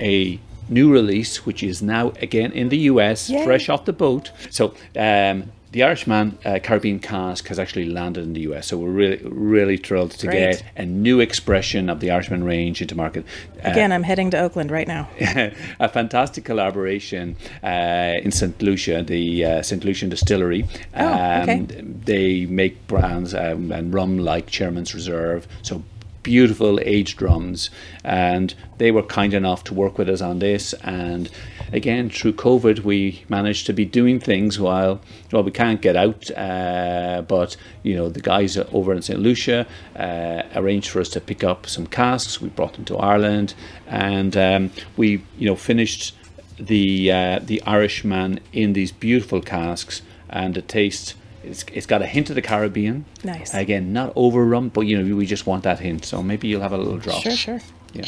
[0.00, 3.44] a new release which is now again in the US Yay.
[3.44, 8.32] fresh off the boat so um, the Irishman uh, Caribbean cask has actually landed in
[8.32, 10.58] the US so we're really really thrilled to Great.
[10.58, 13.24] get a new expression of the Irishman range into market
[13.64, 15.08] Uh, Again, I'm heading to Oakland right now.
[15.80, 18.60] a fantastic collaboration uh, in St.
[18.62, 19.82] Lucia, the uh, St.
[19.84, 20.62] Lucian Distillery.
[20.94, 21.52] Oh, okay.
[21.52, 25.48] And They make brands um, and rum like Chairman's Reserve.
[25.62, 25.82] So
[26.24, 27.70] beautiful aged rums.
[28.02, 30.72] And they were kind enough to work with us on this.
[30.82, 31.30] And
[31.72, 36.28] again, through COVID, we managed to be doing things while, well, we can't get out.
[36.32, 39.20] Uh, but, you know, the guys over in St.
[39.20, 42.40] Lucia uh, arranged for us to pick up some casks.
[42.40, 43.54] We brought them to Ireland.
[43.86, 46.16] And um, we, you know, finished
[46.58, 51.14] the uh, the Irishman in these beautiful casks, and the taste.
[51.46, 53.04] It's, it's got a hint of the Caribbean.
[53.22, 53.54] Nice.
[53.54, 56.04] Again, not over rum, but you know we just want that hint.
[56.04, 57.22] So maybe you'll have a little drop.
[57.22, 57.60] Sure, sure.
[57.92, 58.06] Yeah.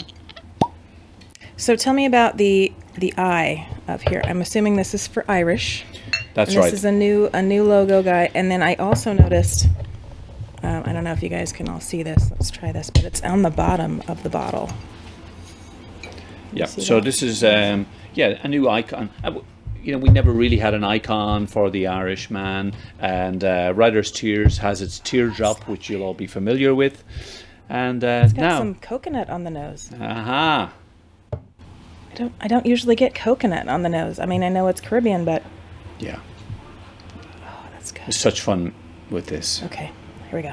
[1.57, 4.23] So tell me about the the eye of here.
[4.25, 5.85] I'm assuming this is for Irish.
[6.35, 6.73] That's this right.
[6.73, 8.31] is a new a new logo guy.
[8.35, 9.67] And then I also noticed.
[10.63, 12.31] Um, I don't know if you guys can all see this.
[12.31, 14.71] Let's try this, but it's on the bottom of the bottle.
[16.53, 16.67] yeah.
[16.67, 17.05] So that?
[17.05, 19.11] this is um, yeah a new icon.
[19.87, 24.59] You know, we never really had an icon for the Irishman, and uh, Writers' Tears
[24.59, 27.05] has its teardrop, which you'll all be familiar with.
[27.69, 29.93] And uh, It's got now, some coconut on the nose.
[30.01, 30.73] aha,
[31.33, 34.19] I don't I don't usually get coconut on the nose.
[34.19, 35.45] I mean, I know it's Caribbean, but
[36.01, 36.19] yeah,
[37.45, 38.09] oh, that's good.
[38.09, 38.75] it's such fun
[39.09, 39.63] with this.
[39.63, 39.93] Okay,
[40.31, 40.53] here we go.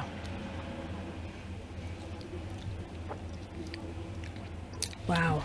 [5.08, 5.42] Wow.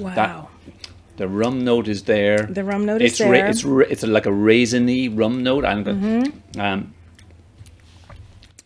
[0.00, 0.48] Wow.
[1.16, 2.38] The rum note is there.
[2.38, 3.46] The rum note is it's ra- there.
[3.46, 5.64] it's ra- it's like a raisiny rum note.
[5.64, 6.00] I'm going.
[6.00, 6.60] Mm-hmm.
[6.60, 6.94] Um,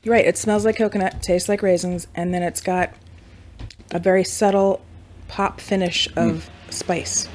[0.03, 0.25] You're right.
[0.25, 2.93] It smells like coconut, tastes like raisins, and then it's got
[3.93, 4.81] a very subtle
[5.29, 6.31] pop finish Mm.
[6.31, 7.29] of spice.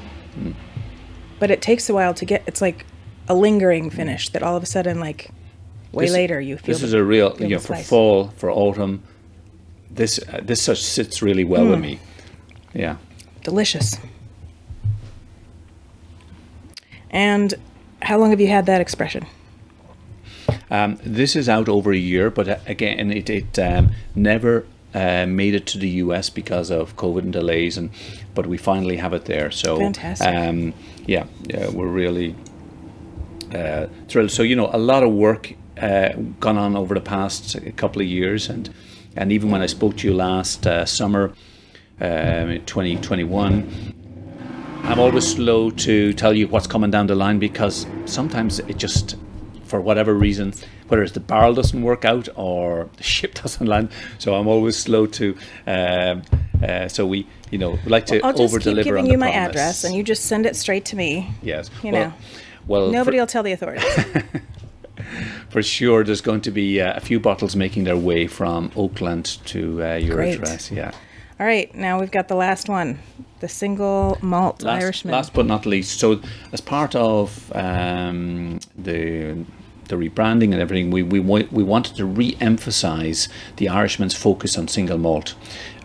[1.39, 2.43] But it takes a while to get.
[2.47, 2.86] It's like
[3.28, 5.30] a lingering finish that all of a sudden, like
[5.91, 6.73] way This- later, you feel.
[6.73, 7.88] this the- is a real, you know, for spice.
[7.88, 9.04] fall, for autumn.
[9.91, 11.69] This uh, this such sits really well Mm.
[11.71, 11.99] with me.
[12.73, 12.95] Yeah.
[13.43, 13.97] delicious.
[17.13, 17.54] And
[18.02, 19.26] how long have you had that expression?
[20.69, 25.26] Um, this is out over a year, but uh, again, it, it um, never uh,
[25.28, 27.91] made it to the US because of COVID and delays, and
[28.34, 29.52] but we finally have it there.
[29.52, 30.28] So, Fantastic.
[30.28, 30.73] Um,
[31.06, 32.36] yeah, yeah, we're really
[33.54, 34.32] uh, thrilled.
[34.32, 38.08] So, you know, a lot of work uh, gone on over the past couple of
[38.08, 38.73] years, and
[39.15, 41.34] and even when I spoke to you last uh, summer,
[42.02, 43.93] um, 2021.
[44.83, 49.15] I'm always slow to tell you what's coming down the line because sometimes it just,
[49.63, 50.53] for whatever reason,
[50.89, 54.75] whether it's the barrel doesn't work out or the ship doesn't land, so I'm always
[54.77, 55.37] slow to.
[55.65, 56.21] Um,
[56.61, 59.17] uh, so we, you know, we like to I'll just over keep deliver giving you
[59.17, 59.49] my promise.
[59.49, 61.31] address, and you just send it straight to me.
[61.41, 62.13] yes, you well, know.
[62.67, 63.85] well, Nobody for, will tell the authorities.
[65.49, 69.25] for sure, there's going to be uh, a few bottles making their way from Oakland
[69.45, 70.35] to uh, your Great.
[70.35, 70.71] address.
[70.71, 70.91] Yeah.
[71.43, 72.99] All right, now we've got the last one,
[73.41, 75.12] the single malt last, Irishman.
[75.12, 76.21] Last but not least, so
[76.53, 79.43] as part of um, the
[79.89, 83.27] the rebranding and everything, we we we wanted to re-emphasize
[83.58, 85.36] the Irishman's focus on single malt.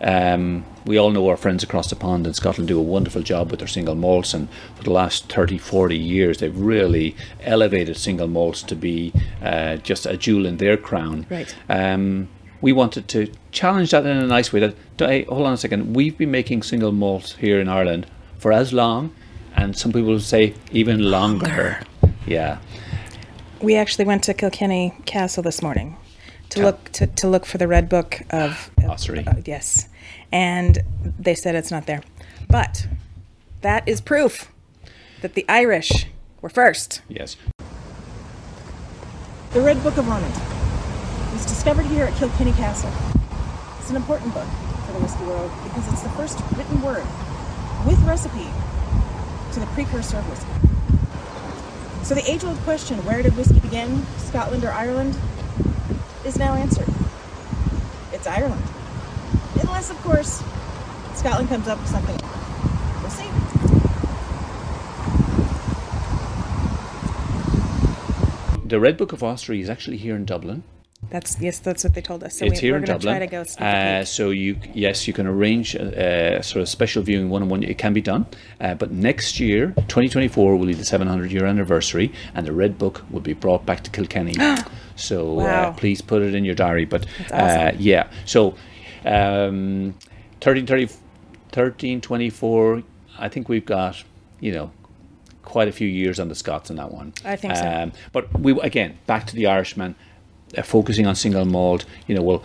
[0.00, 3.50] Um, we all know our friends across the pond in Scotland do a wonderful job
[3.50, 8.28] with their single malts, and for the last 30, 40 years, they've really elevated single
[8.28, 11.26] malts to be uh, just a jewel in their crown.
[11.28, 11.52] Right.
[11.68, 12.28] Um,
[12.60, 14.60] we wanted to challenge that in a nice way.
[14.60, 18.06] That hey, hold on a second, we've been making single malt here in Ireland
[18.38, 19.12] for as long,
[19.56, 21.80] and some people say even longer.
[22.26, 22.58] Yeah,
[23.62, 25.96] we actually went to Kilkenny Castle this morning
[26.50, 29.26] to Ca- look to, to look for the red book of Ossory.
[29.26, 29.88] uh, yes,
[30.32, 30.78] and
[31.18, 32.02] they said it's not there,
[32.48, 32.86] but
[33.62, 34.50] that is proof
[35.22, 36.06] that the Irish
[36.40, 37.02] were first.
[37.08, 37.36] yes.
[39.52, 40.34] The Red Book of Ormond
[41.38, 42.90] was discovered here at Kilkenny Castle.
[43.78, 44.48] It's an important book
[44.86, 47.06] for the whiskey world because it's the first written word
[47.86, 48.50] with recipe
[49.52, 50.50] to the precursor of whiskey.
[52.04, 55.16] So the age-old question, where did whiskey begin, Scotland or Ireland,
[56.24, 56.88] is now answered.
[58.12, 58.64] It's Ireland.
[59.60, 60.42] Unless, of course,
[61.14, 62.18] Scotland comes up with something.
[63.00, 63.28] We'll see.
[68.66, 70.64] The Red Book of Ossory is actually here in Dublin.
[71.10, 72.38] That's yes, that's what they told us.
[72.38, 73.16] So it's we, in going to Dublin.
[73.16, 77.02] try to go uh, so you, yes, you can arrange a, a sort of special
[77.02, 77.62] viewing one on one.
[77.62, 78.26] It can be done,
[78.60, 83.04] uh, but next year, 2024, will be the 700 year anniversary, and the Red Book
[83.10, 84.34] will be brought back to Kilkenny.
[84.96, 85.44] so Wow.
[85.44, 86.84] uh, please put it in your diary.
[86.84, 87.36] But uh,
[87.70, 87.76] awesome.
[87.80, 88.48] yeah, so
[89.06, 89.94] um,
[90.42, 92.82] 1330, 1324.
[93.18, 94.02] I think we've got
[94.40, 94.70] you know
[95.42, 97.14] quite a few years on the Scots on that one.
[97.24, 97.66] I think so.
[97.66, 100.07] Um, but we again back to the Irishman, uh,
[100.64, 101.84] focusing on single malt.
[102.06, 102.42] You know, well,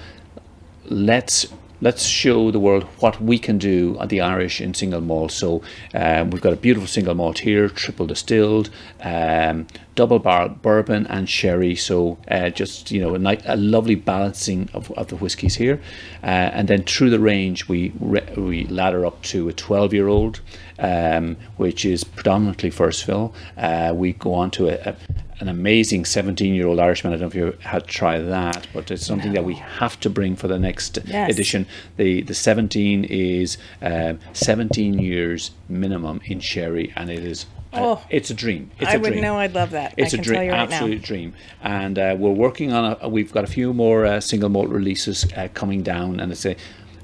[0.86, 1.48] let's
[1.84, 5.32] let's show the world what we can do at the Irish in single malt.
[5.32, 5.62] So
[5.94, 8.70] um, we've got a beautiful single malt here, triple distilled,
[9.02, 11.76] um, double barrel bourbon and sherry.
[11.76, 15.82] So uh, just you know a, ni- a lovely balancing of, of the whiskies here,
[16.24, 20.08] uh, and then through the range we re- we ladder up to a twelve year
[20.08, 20.40] old.
[20.80, 23.34] Um, which is predominantly first fill.
[23.56, 24.96] Uh, we go on to a, a,
[25.44, 27.12] an amazing 17 year old Irishman.
[27.14, 30.10] I don't know if you had tried that, but it's something that we have to
[30.10, 31.30] bring for the next Yes.
[31.34, 31.66] edition.
[31.98, 37.46] The the 17 is um 17 years minimum in sherry, and it is.
[37.74, 38.02] uh, Oh.
[38.18, 38.70] it's a dream.
[38.80, 39.24] It's I a would dream.
[39.26, 39.90] know I'd love that.
[39.98, 40.64] It's I a dream, right now.
[40.64, 41.34] absolute dream.
[41.64, 43.10] And uh, we're working on a.
[43.10, 46.56] We've got a few more uh, single malt releases uh, coming down, and it's a.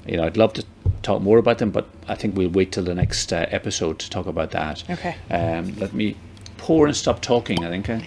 [0.06, 0.64] You know, I'd love to
[1.02, 4.08] talk more about them, but I think we'll wait till the next uh, episode to
[4.08, 4.82] talk about that.
[4.88, 5.14] Okay.
[5.30, 6.16] Um, let me
[6.60, 7.64] pour and stop talking.
[7.64, 7.88] I think.
[7.88, 8.00] Uh,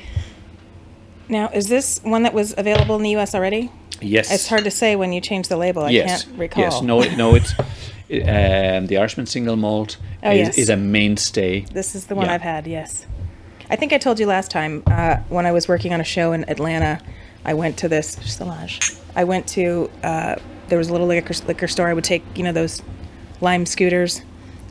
[1.29, 3.33] Now, is this one that was available in the U.S.
[3.35, 3.69] already?
[4.01, 4.31] yes.
[4.33, 5.83] It's hard to say when you change the label.
[5.83, 6.23] I yes.
[6.25, 6.63] can't recall.
[6.63, 6.81] Yes.
[6.81, 7.01] No.
[7.15, 7.35] No.
[7.35, 10.57] It's um, the Irishman single malt Oh, is, yes.
[10.57, 11.61] is a mainstay.
[11.71, 12.33] This is the one Yeah.
[12.33, 12.67] I've had.
[12.67, 13.05] Yes.
[13.69, 16.33] I think I told you last time uh, when I was working on a show
[16.33, 16.99] in Atlanta.
[17.45, 18.99] I went to this Solage.
[19.15, 20.35] I went to uh,
[20.67, 21.87] there was a little liquor liquor store.
[21.87, 22.81] I would take you know those
[23.41, 24.21] lime scooters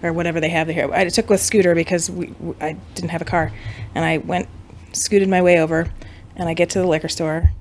[0.03, 0.91] or whatever they have here.
[0.93, 3.53] I took a scooter because we, I didn't have a car,
[3.95, 4.49] and I went
[4.93, 5.91] scooted my way over,
[6.37, 7.53] and I get to the liquor store,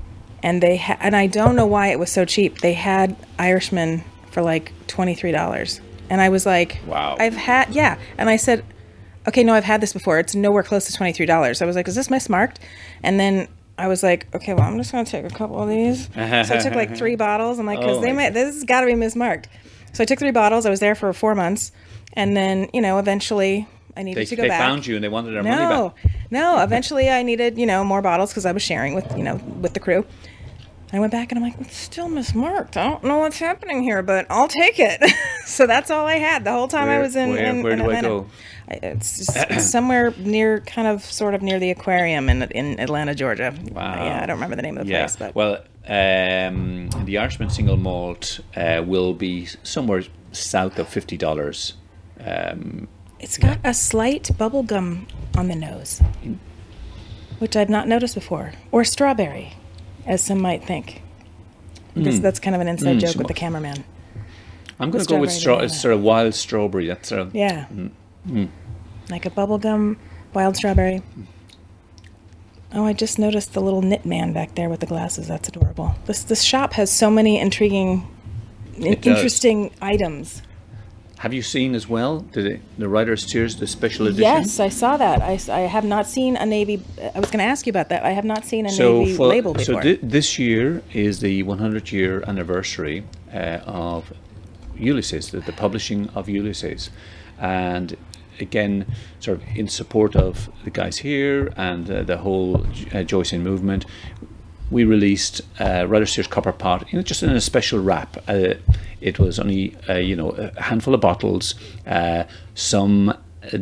[0.44, 2.60] and they ha- and I don't know why it was so cheap.
[2.60, 7.16] They had Irishman for like twenty three dollars, and I was like, Wow.
[7.20, 8.66] I've had yeah, and I said,
[9.28, 10.18] okay, no, I've had this before.
[10.20, 11.62] It's nowhere close to twenty three dollars.
[11.62, 12.58] I was like, is this mismarked?
[13.04, 13.48] And then.
[13.78, 16.06] I was like, okay, well, I'm just gonna take a couple of these.
[16.14, 17.58] so I took like three bottles.
[17.58, 19.46] I'm like, because Oh they might, this has got to be mismarked.
[19.94, 20.66] So I took three bottles.
[20.66, 21.72] I was there for four months,
[22.14, 24.60] and then you know, eventually I needed They, to go back.
[24.60, 26.12] they found you and they wanted their money No, back.
[26.32, 26.62] no.
[26.64, 29.74] Eventually, I needed you know more bottles because I was sharing with you know with
[29.74, 30.06] the crew.
[30.94, 32.76] I went back and I'm like, it's still mismarked.
[32.76, 35.02] I don't know what's happening here, but I'll take it.
[35.46, 37.30] so that's all I had the whole time I was in.
[37.30, 38.08] where- in, where in do I Atlanta.
[38.10, 38.26] go?
[38.70, 42.80] I- It's just it's somewhere near, kind of, sort of near the aquarium in in
[42.80, 43.54] Atlanta, Georgia.
[43.72, 44.04] Wow.
[44.06, 45.04] Yeah, I don't remember the name of the Yeah.
[45.08, 51.18] place, but Well, um, the Irishman single malt uh, will be somewhere south of fifty
[51.18, 51.74] dollars.
[52.26, 52.88] Um,
[53.20, 56.02] it's got a slight bubble gum on the nose,
[57.39, 59.54] which I've not noticed before, or strawberry.
[60.06, 61.02] As some might think.
[61.95, 63.84] This, that's kind of an inside Mm, joke with the cameraman.
[64.80, 65.70] I'm going to go with banana.
[65.70, 66.88] sort of wild strawberry.
[66.88, 67.66] That's sort of Yeah.
[68.28, 68.49] Mm.
[69.10, 69.97] Like a bubblegum
[70.34, 71.02] wild strawberry.
[72.74, 75.28] Oh, I just noticed the little knit man back there with the glasses.
[75.28, 75.95] That's adorable.
[76.06, 78.08] This this shop has so many intriguing,
[78.78, 79.18] in- It does.
[79.18, 80.41] interesting items.
[81.22, 84.24] Have you seen as well the the Writers' Tears, the special edition?
[84.24, 85.22] Yes, I saw that.
[85.22, 86.82] I, I have not seen a navy.
[87.15, 88.03] I was going to ask you about that.
[88.03, 89.82] I have not seen a So navy for, label so before.
[89.84, 94.11] thi- this year is the 100 year anniversary uh, of
[94.76, 96.89] Ulysses, the, the publishing of Ulysses,
[97.39, 97.95] and
[98.39, 98.88] again,
[99.19, 103.86] sort of in support of the guys here and uh, the whole uh, Joycean movement.
[104.72, 108.17] We released uh, Writers' Tears Copper Pot, you know, just in a special wrap.
[108.28, 108.55] Uh,
[109.01, 111.55] it was only, uh, you know, a handful of bottles.
[111.86, 112.24] Uh,
[112.55, 113.15] some uh,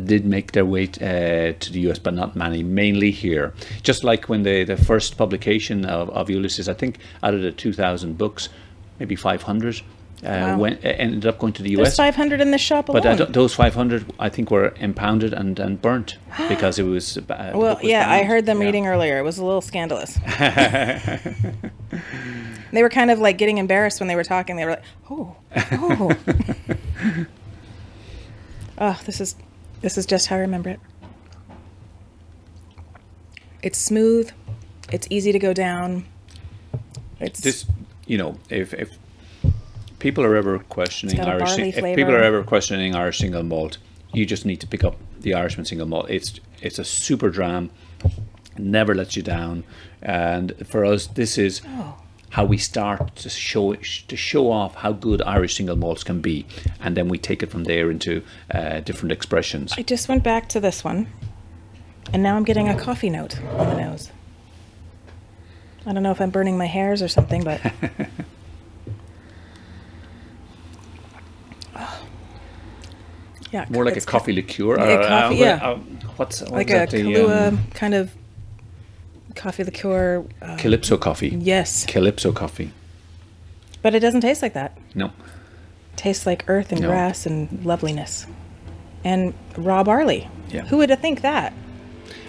[0.04, 3.52] did make their way uh, to the US, but not many, mainly here.
[3.82, 7.50] Just like when the, the first publication of, of Ulysses, I think out of the
[7.50, 8.48] 2,000 books,
[8.98, 9.82] maybe 500 uh,
[10.22, 10.58] Wow.
[10.58, 11.96] went, uh, ended up going to the There's US.
[11.96, 13.16] 500 in this shop alone.
[13.16, 16.18] But those 500, I think, were impounded and, and burnt
[16.48, 17.16] because it was.
[17.16, 18.66] Uh, well, was yeah, I heard them Yeah.
[18.66, 19.18] reading earlier.
[19.18, 20.18] It was a little scandalous.
[22.72, 24.56] they were kind of like getting embarrassed when they were talking.
[24.56, 25.36] They were like, "Oh,
[25.72, 26.12] oh."
[28.78, 29.36] oh, this is
[29.80, 30.80] this is just how I remember it.
[33.62, 34.30] It's smooth.
[34.92, 36.04] It's easy to go down.
[37.20, 37.66] It's This,
[38.06, 38.90] you know, if if
[40.00, 43.78] people are ever questioning Irish, if people are ever questioning Irish single malt,
[44.12, 46.06] you just need to pick up the Irishman single malt.
[46.08, 47.70] It's it's a super dram,
[48.58, 49.62] never lets you down,
[50.02, 51.62] and for us, this is.
[51.66, 51.96] Oh.
[52.34, 56.46] How we start to show to show off how good Irish single malts can be,
[56.78, 58.22] and then we take it from there into
[58.54, 59.74] uh, different expressions.
[59.76, 61.08] I just went back to this one,
[62.12, 64.12] and now I'm getting a coffee note on the nose.
[65.84, 67.60] I don't know if I'm burning my hairs or something, but.
[73.52, 74.76] Yeah, More like a coffee liqueur.
[74.78, 75.68] Yeah, or, uh, coffee, uh, yeah.
[75.70, 75.76] uh,
[76.16, 78.12] what's what like a that, the, Kahlua um, kind of
[79.34, 80.24] coffee liqueur.
[80.40, 81.28] Uh, Calypso coffee.
[81.40, 82.70] yes, Calypso coffee.
[83.82, 84.76] but it doesn't taste like that.
[84.94, 85.10] No.
[85.96, 86.88] tastes like earth and No.
[86.88, 88.26] grass and loveliness,
[89.04, 90.28] and raw barley.
[90.50, 90.62] Yeah.
[90.66, 91.52] Who would have think that?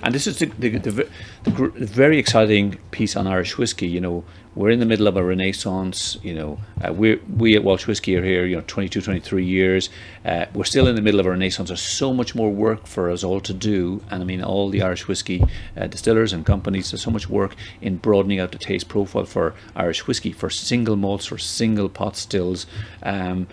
[0.03, 1.09] And this is the, the, the, ve-
[1.43, 1.51] the
[1.85, 3.87] very exciting piece on Irish whiskey.
[3.87, 4.23] You know,
[4.53, 6.17] we're in the middle of a renaissance.
[6.21, 9.89] You know, uh, we we at Walsh Whiskey are here, you know, 22, 23 years.
[10.25, 11.69] Uh, we're still in the middle of a renaissance.
[11.69, 14.03] There's so much more work for us all to do.
[14.11, 15.43] And I mean, all the Irish whiskey
[15.77, 19.55] uh, distillers and companies, there's so much work in broadening out the taste profile for
[19.75, 22.65] Irish whiskey, for single malts, for single pot stills.
[23.03, 23.47] Um,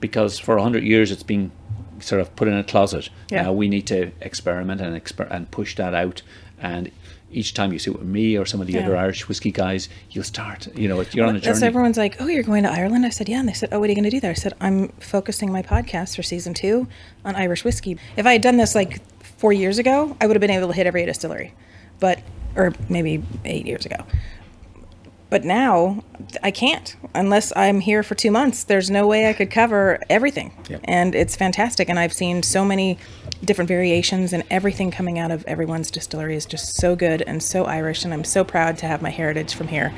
[0.00, 1.52] because for 100 years it's been
[2.00, 3.10] sort of put in a closet.
[3.30, 3.42] Yeah.
[3.42, 6.22] Now we need to experiment and exper- and push that out.
[6.58, 6.90] And
[7.32, 8.80] each time you see it with me or some of the Yeah.
[8.80, 10.66] other Irish whiskey guys, you'll start.
[10.76, 11.66] You know, you're on a As journey.
[11.66, 13.86] everyone's like, "Oh, you're going to Ireland?" I said, "Yeah." And they said, "Oh, what
[13.86, 16.88] are you going to do there?" I said, "I'm focusing my podcast for season two
[17.24, 17.96] on Irish whiskey.
[18.16, 19.00] If I had done this like
[19.38, 21.54] four years ago, I would have been able to hit every distillery,
[22.00, 22.18] but
[22.56, 24.04] or maybe eight years ago.
[25.30, 26.02] But now
[26.42, 28.64] I can't unless I'm here for two months.
[28.64, 30.80] There's no way I could cover everything, Yep.
[30.84, 31.88] and it's fantastic.
[31.88, 32.98] And I've seen so many
[33.44, 37.64] different variations, and everything coming out of everyone's distillery is just so good and so
[37.64, 38.04] Irish.
[38.04, 39.92] And I'm so proud to have my heritage from here.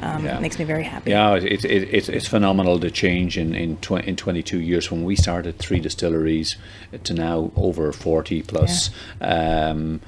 [0.00, 0.36] Um, Yeah.
[0.38, 1.10] It makes me very happy.
[1.10, 5.04] Yeah, it, it, it's it's phenomenal the change in in, tw- in 22 years when
[5.04, 6.56] we started three distilleries
[7.04, 8.90] to now over 40 plus.
[9.20, 10.00] Um,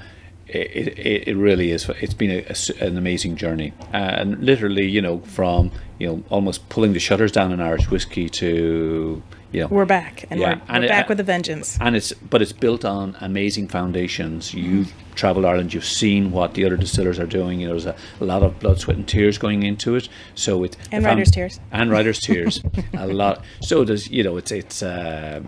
[0.53, 1.89] it, it, it really is.
[2.01, 6.67] It's been a, a an amazing journey, and literally, you know, from you know almost
[6.69, 9.21] pulling the shutters down on Irish whiskey to
[9.51, 11.77] you know We're back, and Yeah, we're, and we're it- back uh, with a vengeance.
[11.81, 14.53] and it's but it's built on amazing foundations.
[14.53, 17.59] You've traveled Ireland, you've seen what the other distillers are doing.
[17.59, 20.07] You know, there's a, a lot of blood, sweat, and tears going into it.
[20.35, 21.59] So it And writer's tears.
[21.71, 22.61] and writers' tears,
[22.93, 23.43] a lot.
[23.61, 24.81] So there's you know it's it's.
[24.83, 25.41] Uh,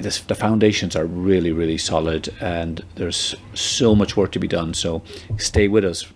[0.00, 4.74] this, the foundations are really really solid and there's so much work to be done
[4.74, 5.02] so
[5.38, 6.06] stay with us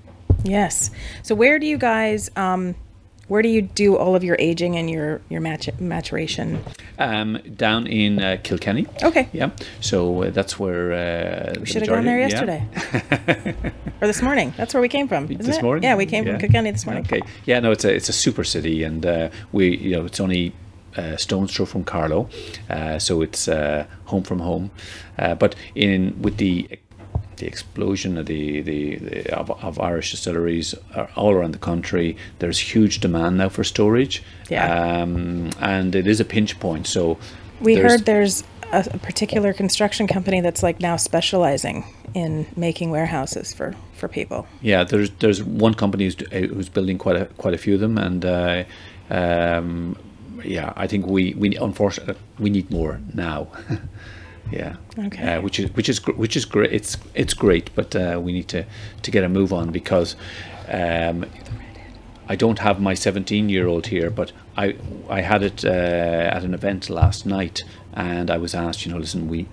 [0.46, 0.90] Yes.
[1.22, 2.74] So where do you guys, um,
[3.28, 6.62] where do you do all of your aging and your your mat- maturation?
[6.98, 9.28] um, down in uh, Kilkenny Okay.
[9.32, 9.50] yeah
[9.80, 12.60] so uh, that's where uh, We should have gone there yesterday.
[14.02, 14.52] or this morning.
[14.58, 15.24] That's where we came from.
[15.24, 15.62] Isn't this it?
[15.62, 15.82] morning?
[15.84, 16.32] Yeah, we came Yeah.
[16.32, 17.04] from Kilkenny this morning.
[17.06, 17.22] Okay.
[17.46, 20.52] Yeah, no, it's a it's a super city, and uh, we you know it's only
[20.96, 22.28] uh, stone's throw from Carlow,
[22.70, 24.70] uh, so it's uh, home from home.
[25.18, 26.68] Uh, but in with the
[27.36, 30.72] the explosion of the, the, the of, of Irish distilleries
[31.16, 34.22] all around the country, there's huge demand now for storage.
[34.48, 35.00] Yeah.
[35.02, 36.86] Um, and it is a pinch point.
[36.86, 37.18] So
[37.60, 41.84] We there's- heard there's a, a particular construction company that's like now specializing
[42.14, 44.46] in making warehouses for, for people.
[44.62, 47.98] Yeah, there's there's one company who's, who's building quite a quite a few of them,
[47.98, 48.62] and uh,
[49.10, 49.96] um,
[50.44, 53.48] yeah, I think we we unfortunately we need more now.
[54.52, 54.76] yeah.
[54.98, 55.34] Okay.
[55.34, 56.72] Uh, which is which is which is great.
[56.72, 58.64] It's it's great, but uh, we need to
[59.02, 60.16] to get a move on because.
[60.68, 61.26] Um,
[62.26, 64.76] I don't have my 17 year old here, but I
[65.10, 68.98] I had it uh, at an event last night, and I was asked, you know,
[68.98, 69.46] listen, we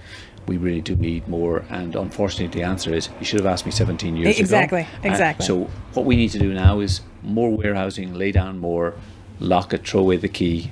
[0.47, 3.71] we really do need more, and unfortunately, the answer is you should have asked me
[3.71, 4.89] 17 years Exactly, ago.
[4.89, 5.45] Exactly, exactly.
[5.45, 8.95] so what we need to do now is more warehousing, lay down more,
[9.41, 10.71] lock it, throw away the key.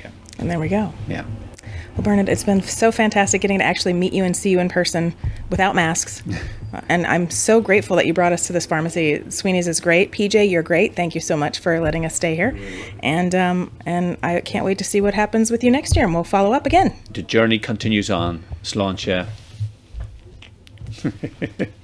[0.00, 0.92] Yeah, And there we go.
[1.08, 1.24] yeah.
[1.96, 4.68] Well, Bernard, it's been so fantastic getting to actually meet you and see you in
[4.68, 5.14] person
[5.50, 6.22] without masks.
[6.88, 9.28] And I'm so grateful that you brought us to this pharmacy.
[9.28, 10.12] Sweny's is great.
[10.12, 10.94] PJ, you're great.
[10.94, 12.56] Thank you so much for letting us stay here.
[13.00, 16.14] And um, and I can't wait to see what happens with you next year, and
[16.14, 16.94] we'll follow up again.
[17.12, 18.44] The journey continues on.
[18.62, 19.26] Sláinte.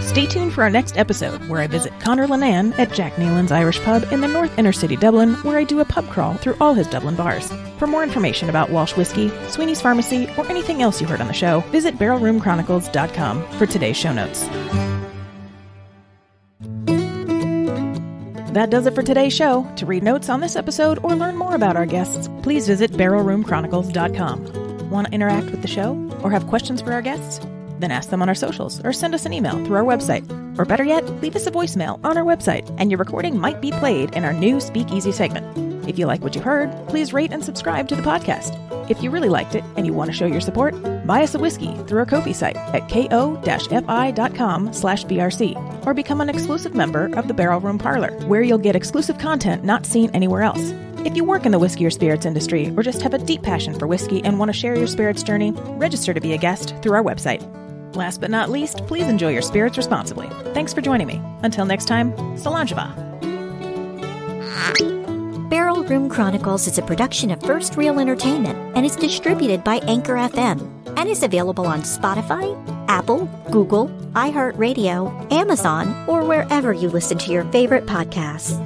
[0.00, 3.80] Stay tuned for our next episode, where I visit Connor Lenan at Jack Nealon's Irish
[3.82, 6.74] Pub in the North Inner City, Dublin, where I do a pub crawl through all
[6.74, 7.52] his Dublin bars.
[7.78, 11.32] For more information about Walsh Whiskey, Sweny's Pharmacy, or anything else you heard on the
[11.32, 14.48] show, visit BarrelRoomChronicles.com for today's show notes.
[18.52, 19.70] That does it for today's show.
[19.76, 24.90] To read notes on this episode or learn more about our guests, please visit BarrelRoomChronicles.com.
[24.90, 25.94] Want to interact with the show
[26.24, 27.46] or have questions for our guests?
[27.80, 30.24] Then ask them on our socials or send us an email through our website.
[30.58, 33.72] Or better yet, leave us a voicemail on our website, and your recording might be
[33.72, 35.88] played in our new Speakeasy segment.
[35.88, 38.54] If you like what you heard, please rate and subscribe to the podcast.
[38.90, 40.74] If you really liked it and you want to show your support,
[41.06, 46.28] buy us a whiskey through our Ko-fi site at ko-fi.com slash brc or become an
[46.28, 50.42] exclusive member of the Barrel Room Parlor, where you'll get exclusive content not seen anywhere
[50.42, 50.72] else.
[51.06, 53.78] If you work in the whiskey or spirits industry or just have a deep passion
[53.78, 56.92] for whiskey and want to share your spirits journey, register to be a guest through
[56.92, 57.40] our website.
[57.94, 60.28] Last but not least, please enjoy your spirits responsibly.
[60.54, 61.20] Thanks for joining me.
[61.42, 63.10] Until next time, Sláinte mhaith.
[65.50, 70.14] Barrel Room Chronicles is a production of First Reel Entertainment and is distributed by Anchor
[70.14, 70.60] FM
[70.96, 72.56] and is available on Spotify,
[72.88, 78.60] Apple, Google, iHeartRadio, Amazon, or wherever you listen to your favorite podcasts.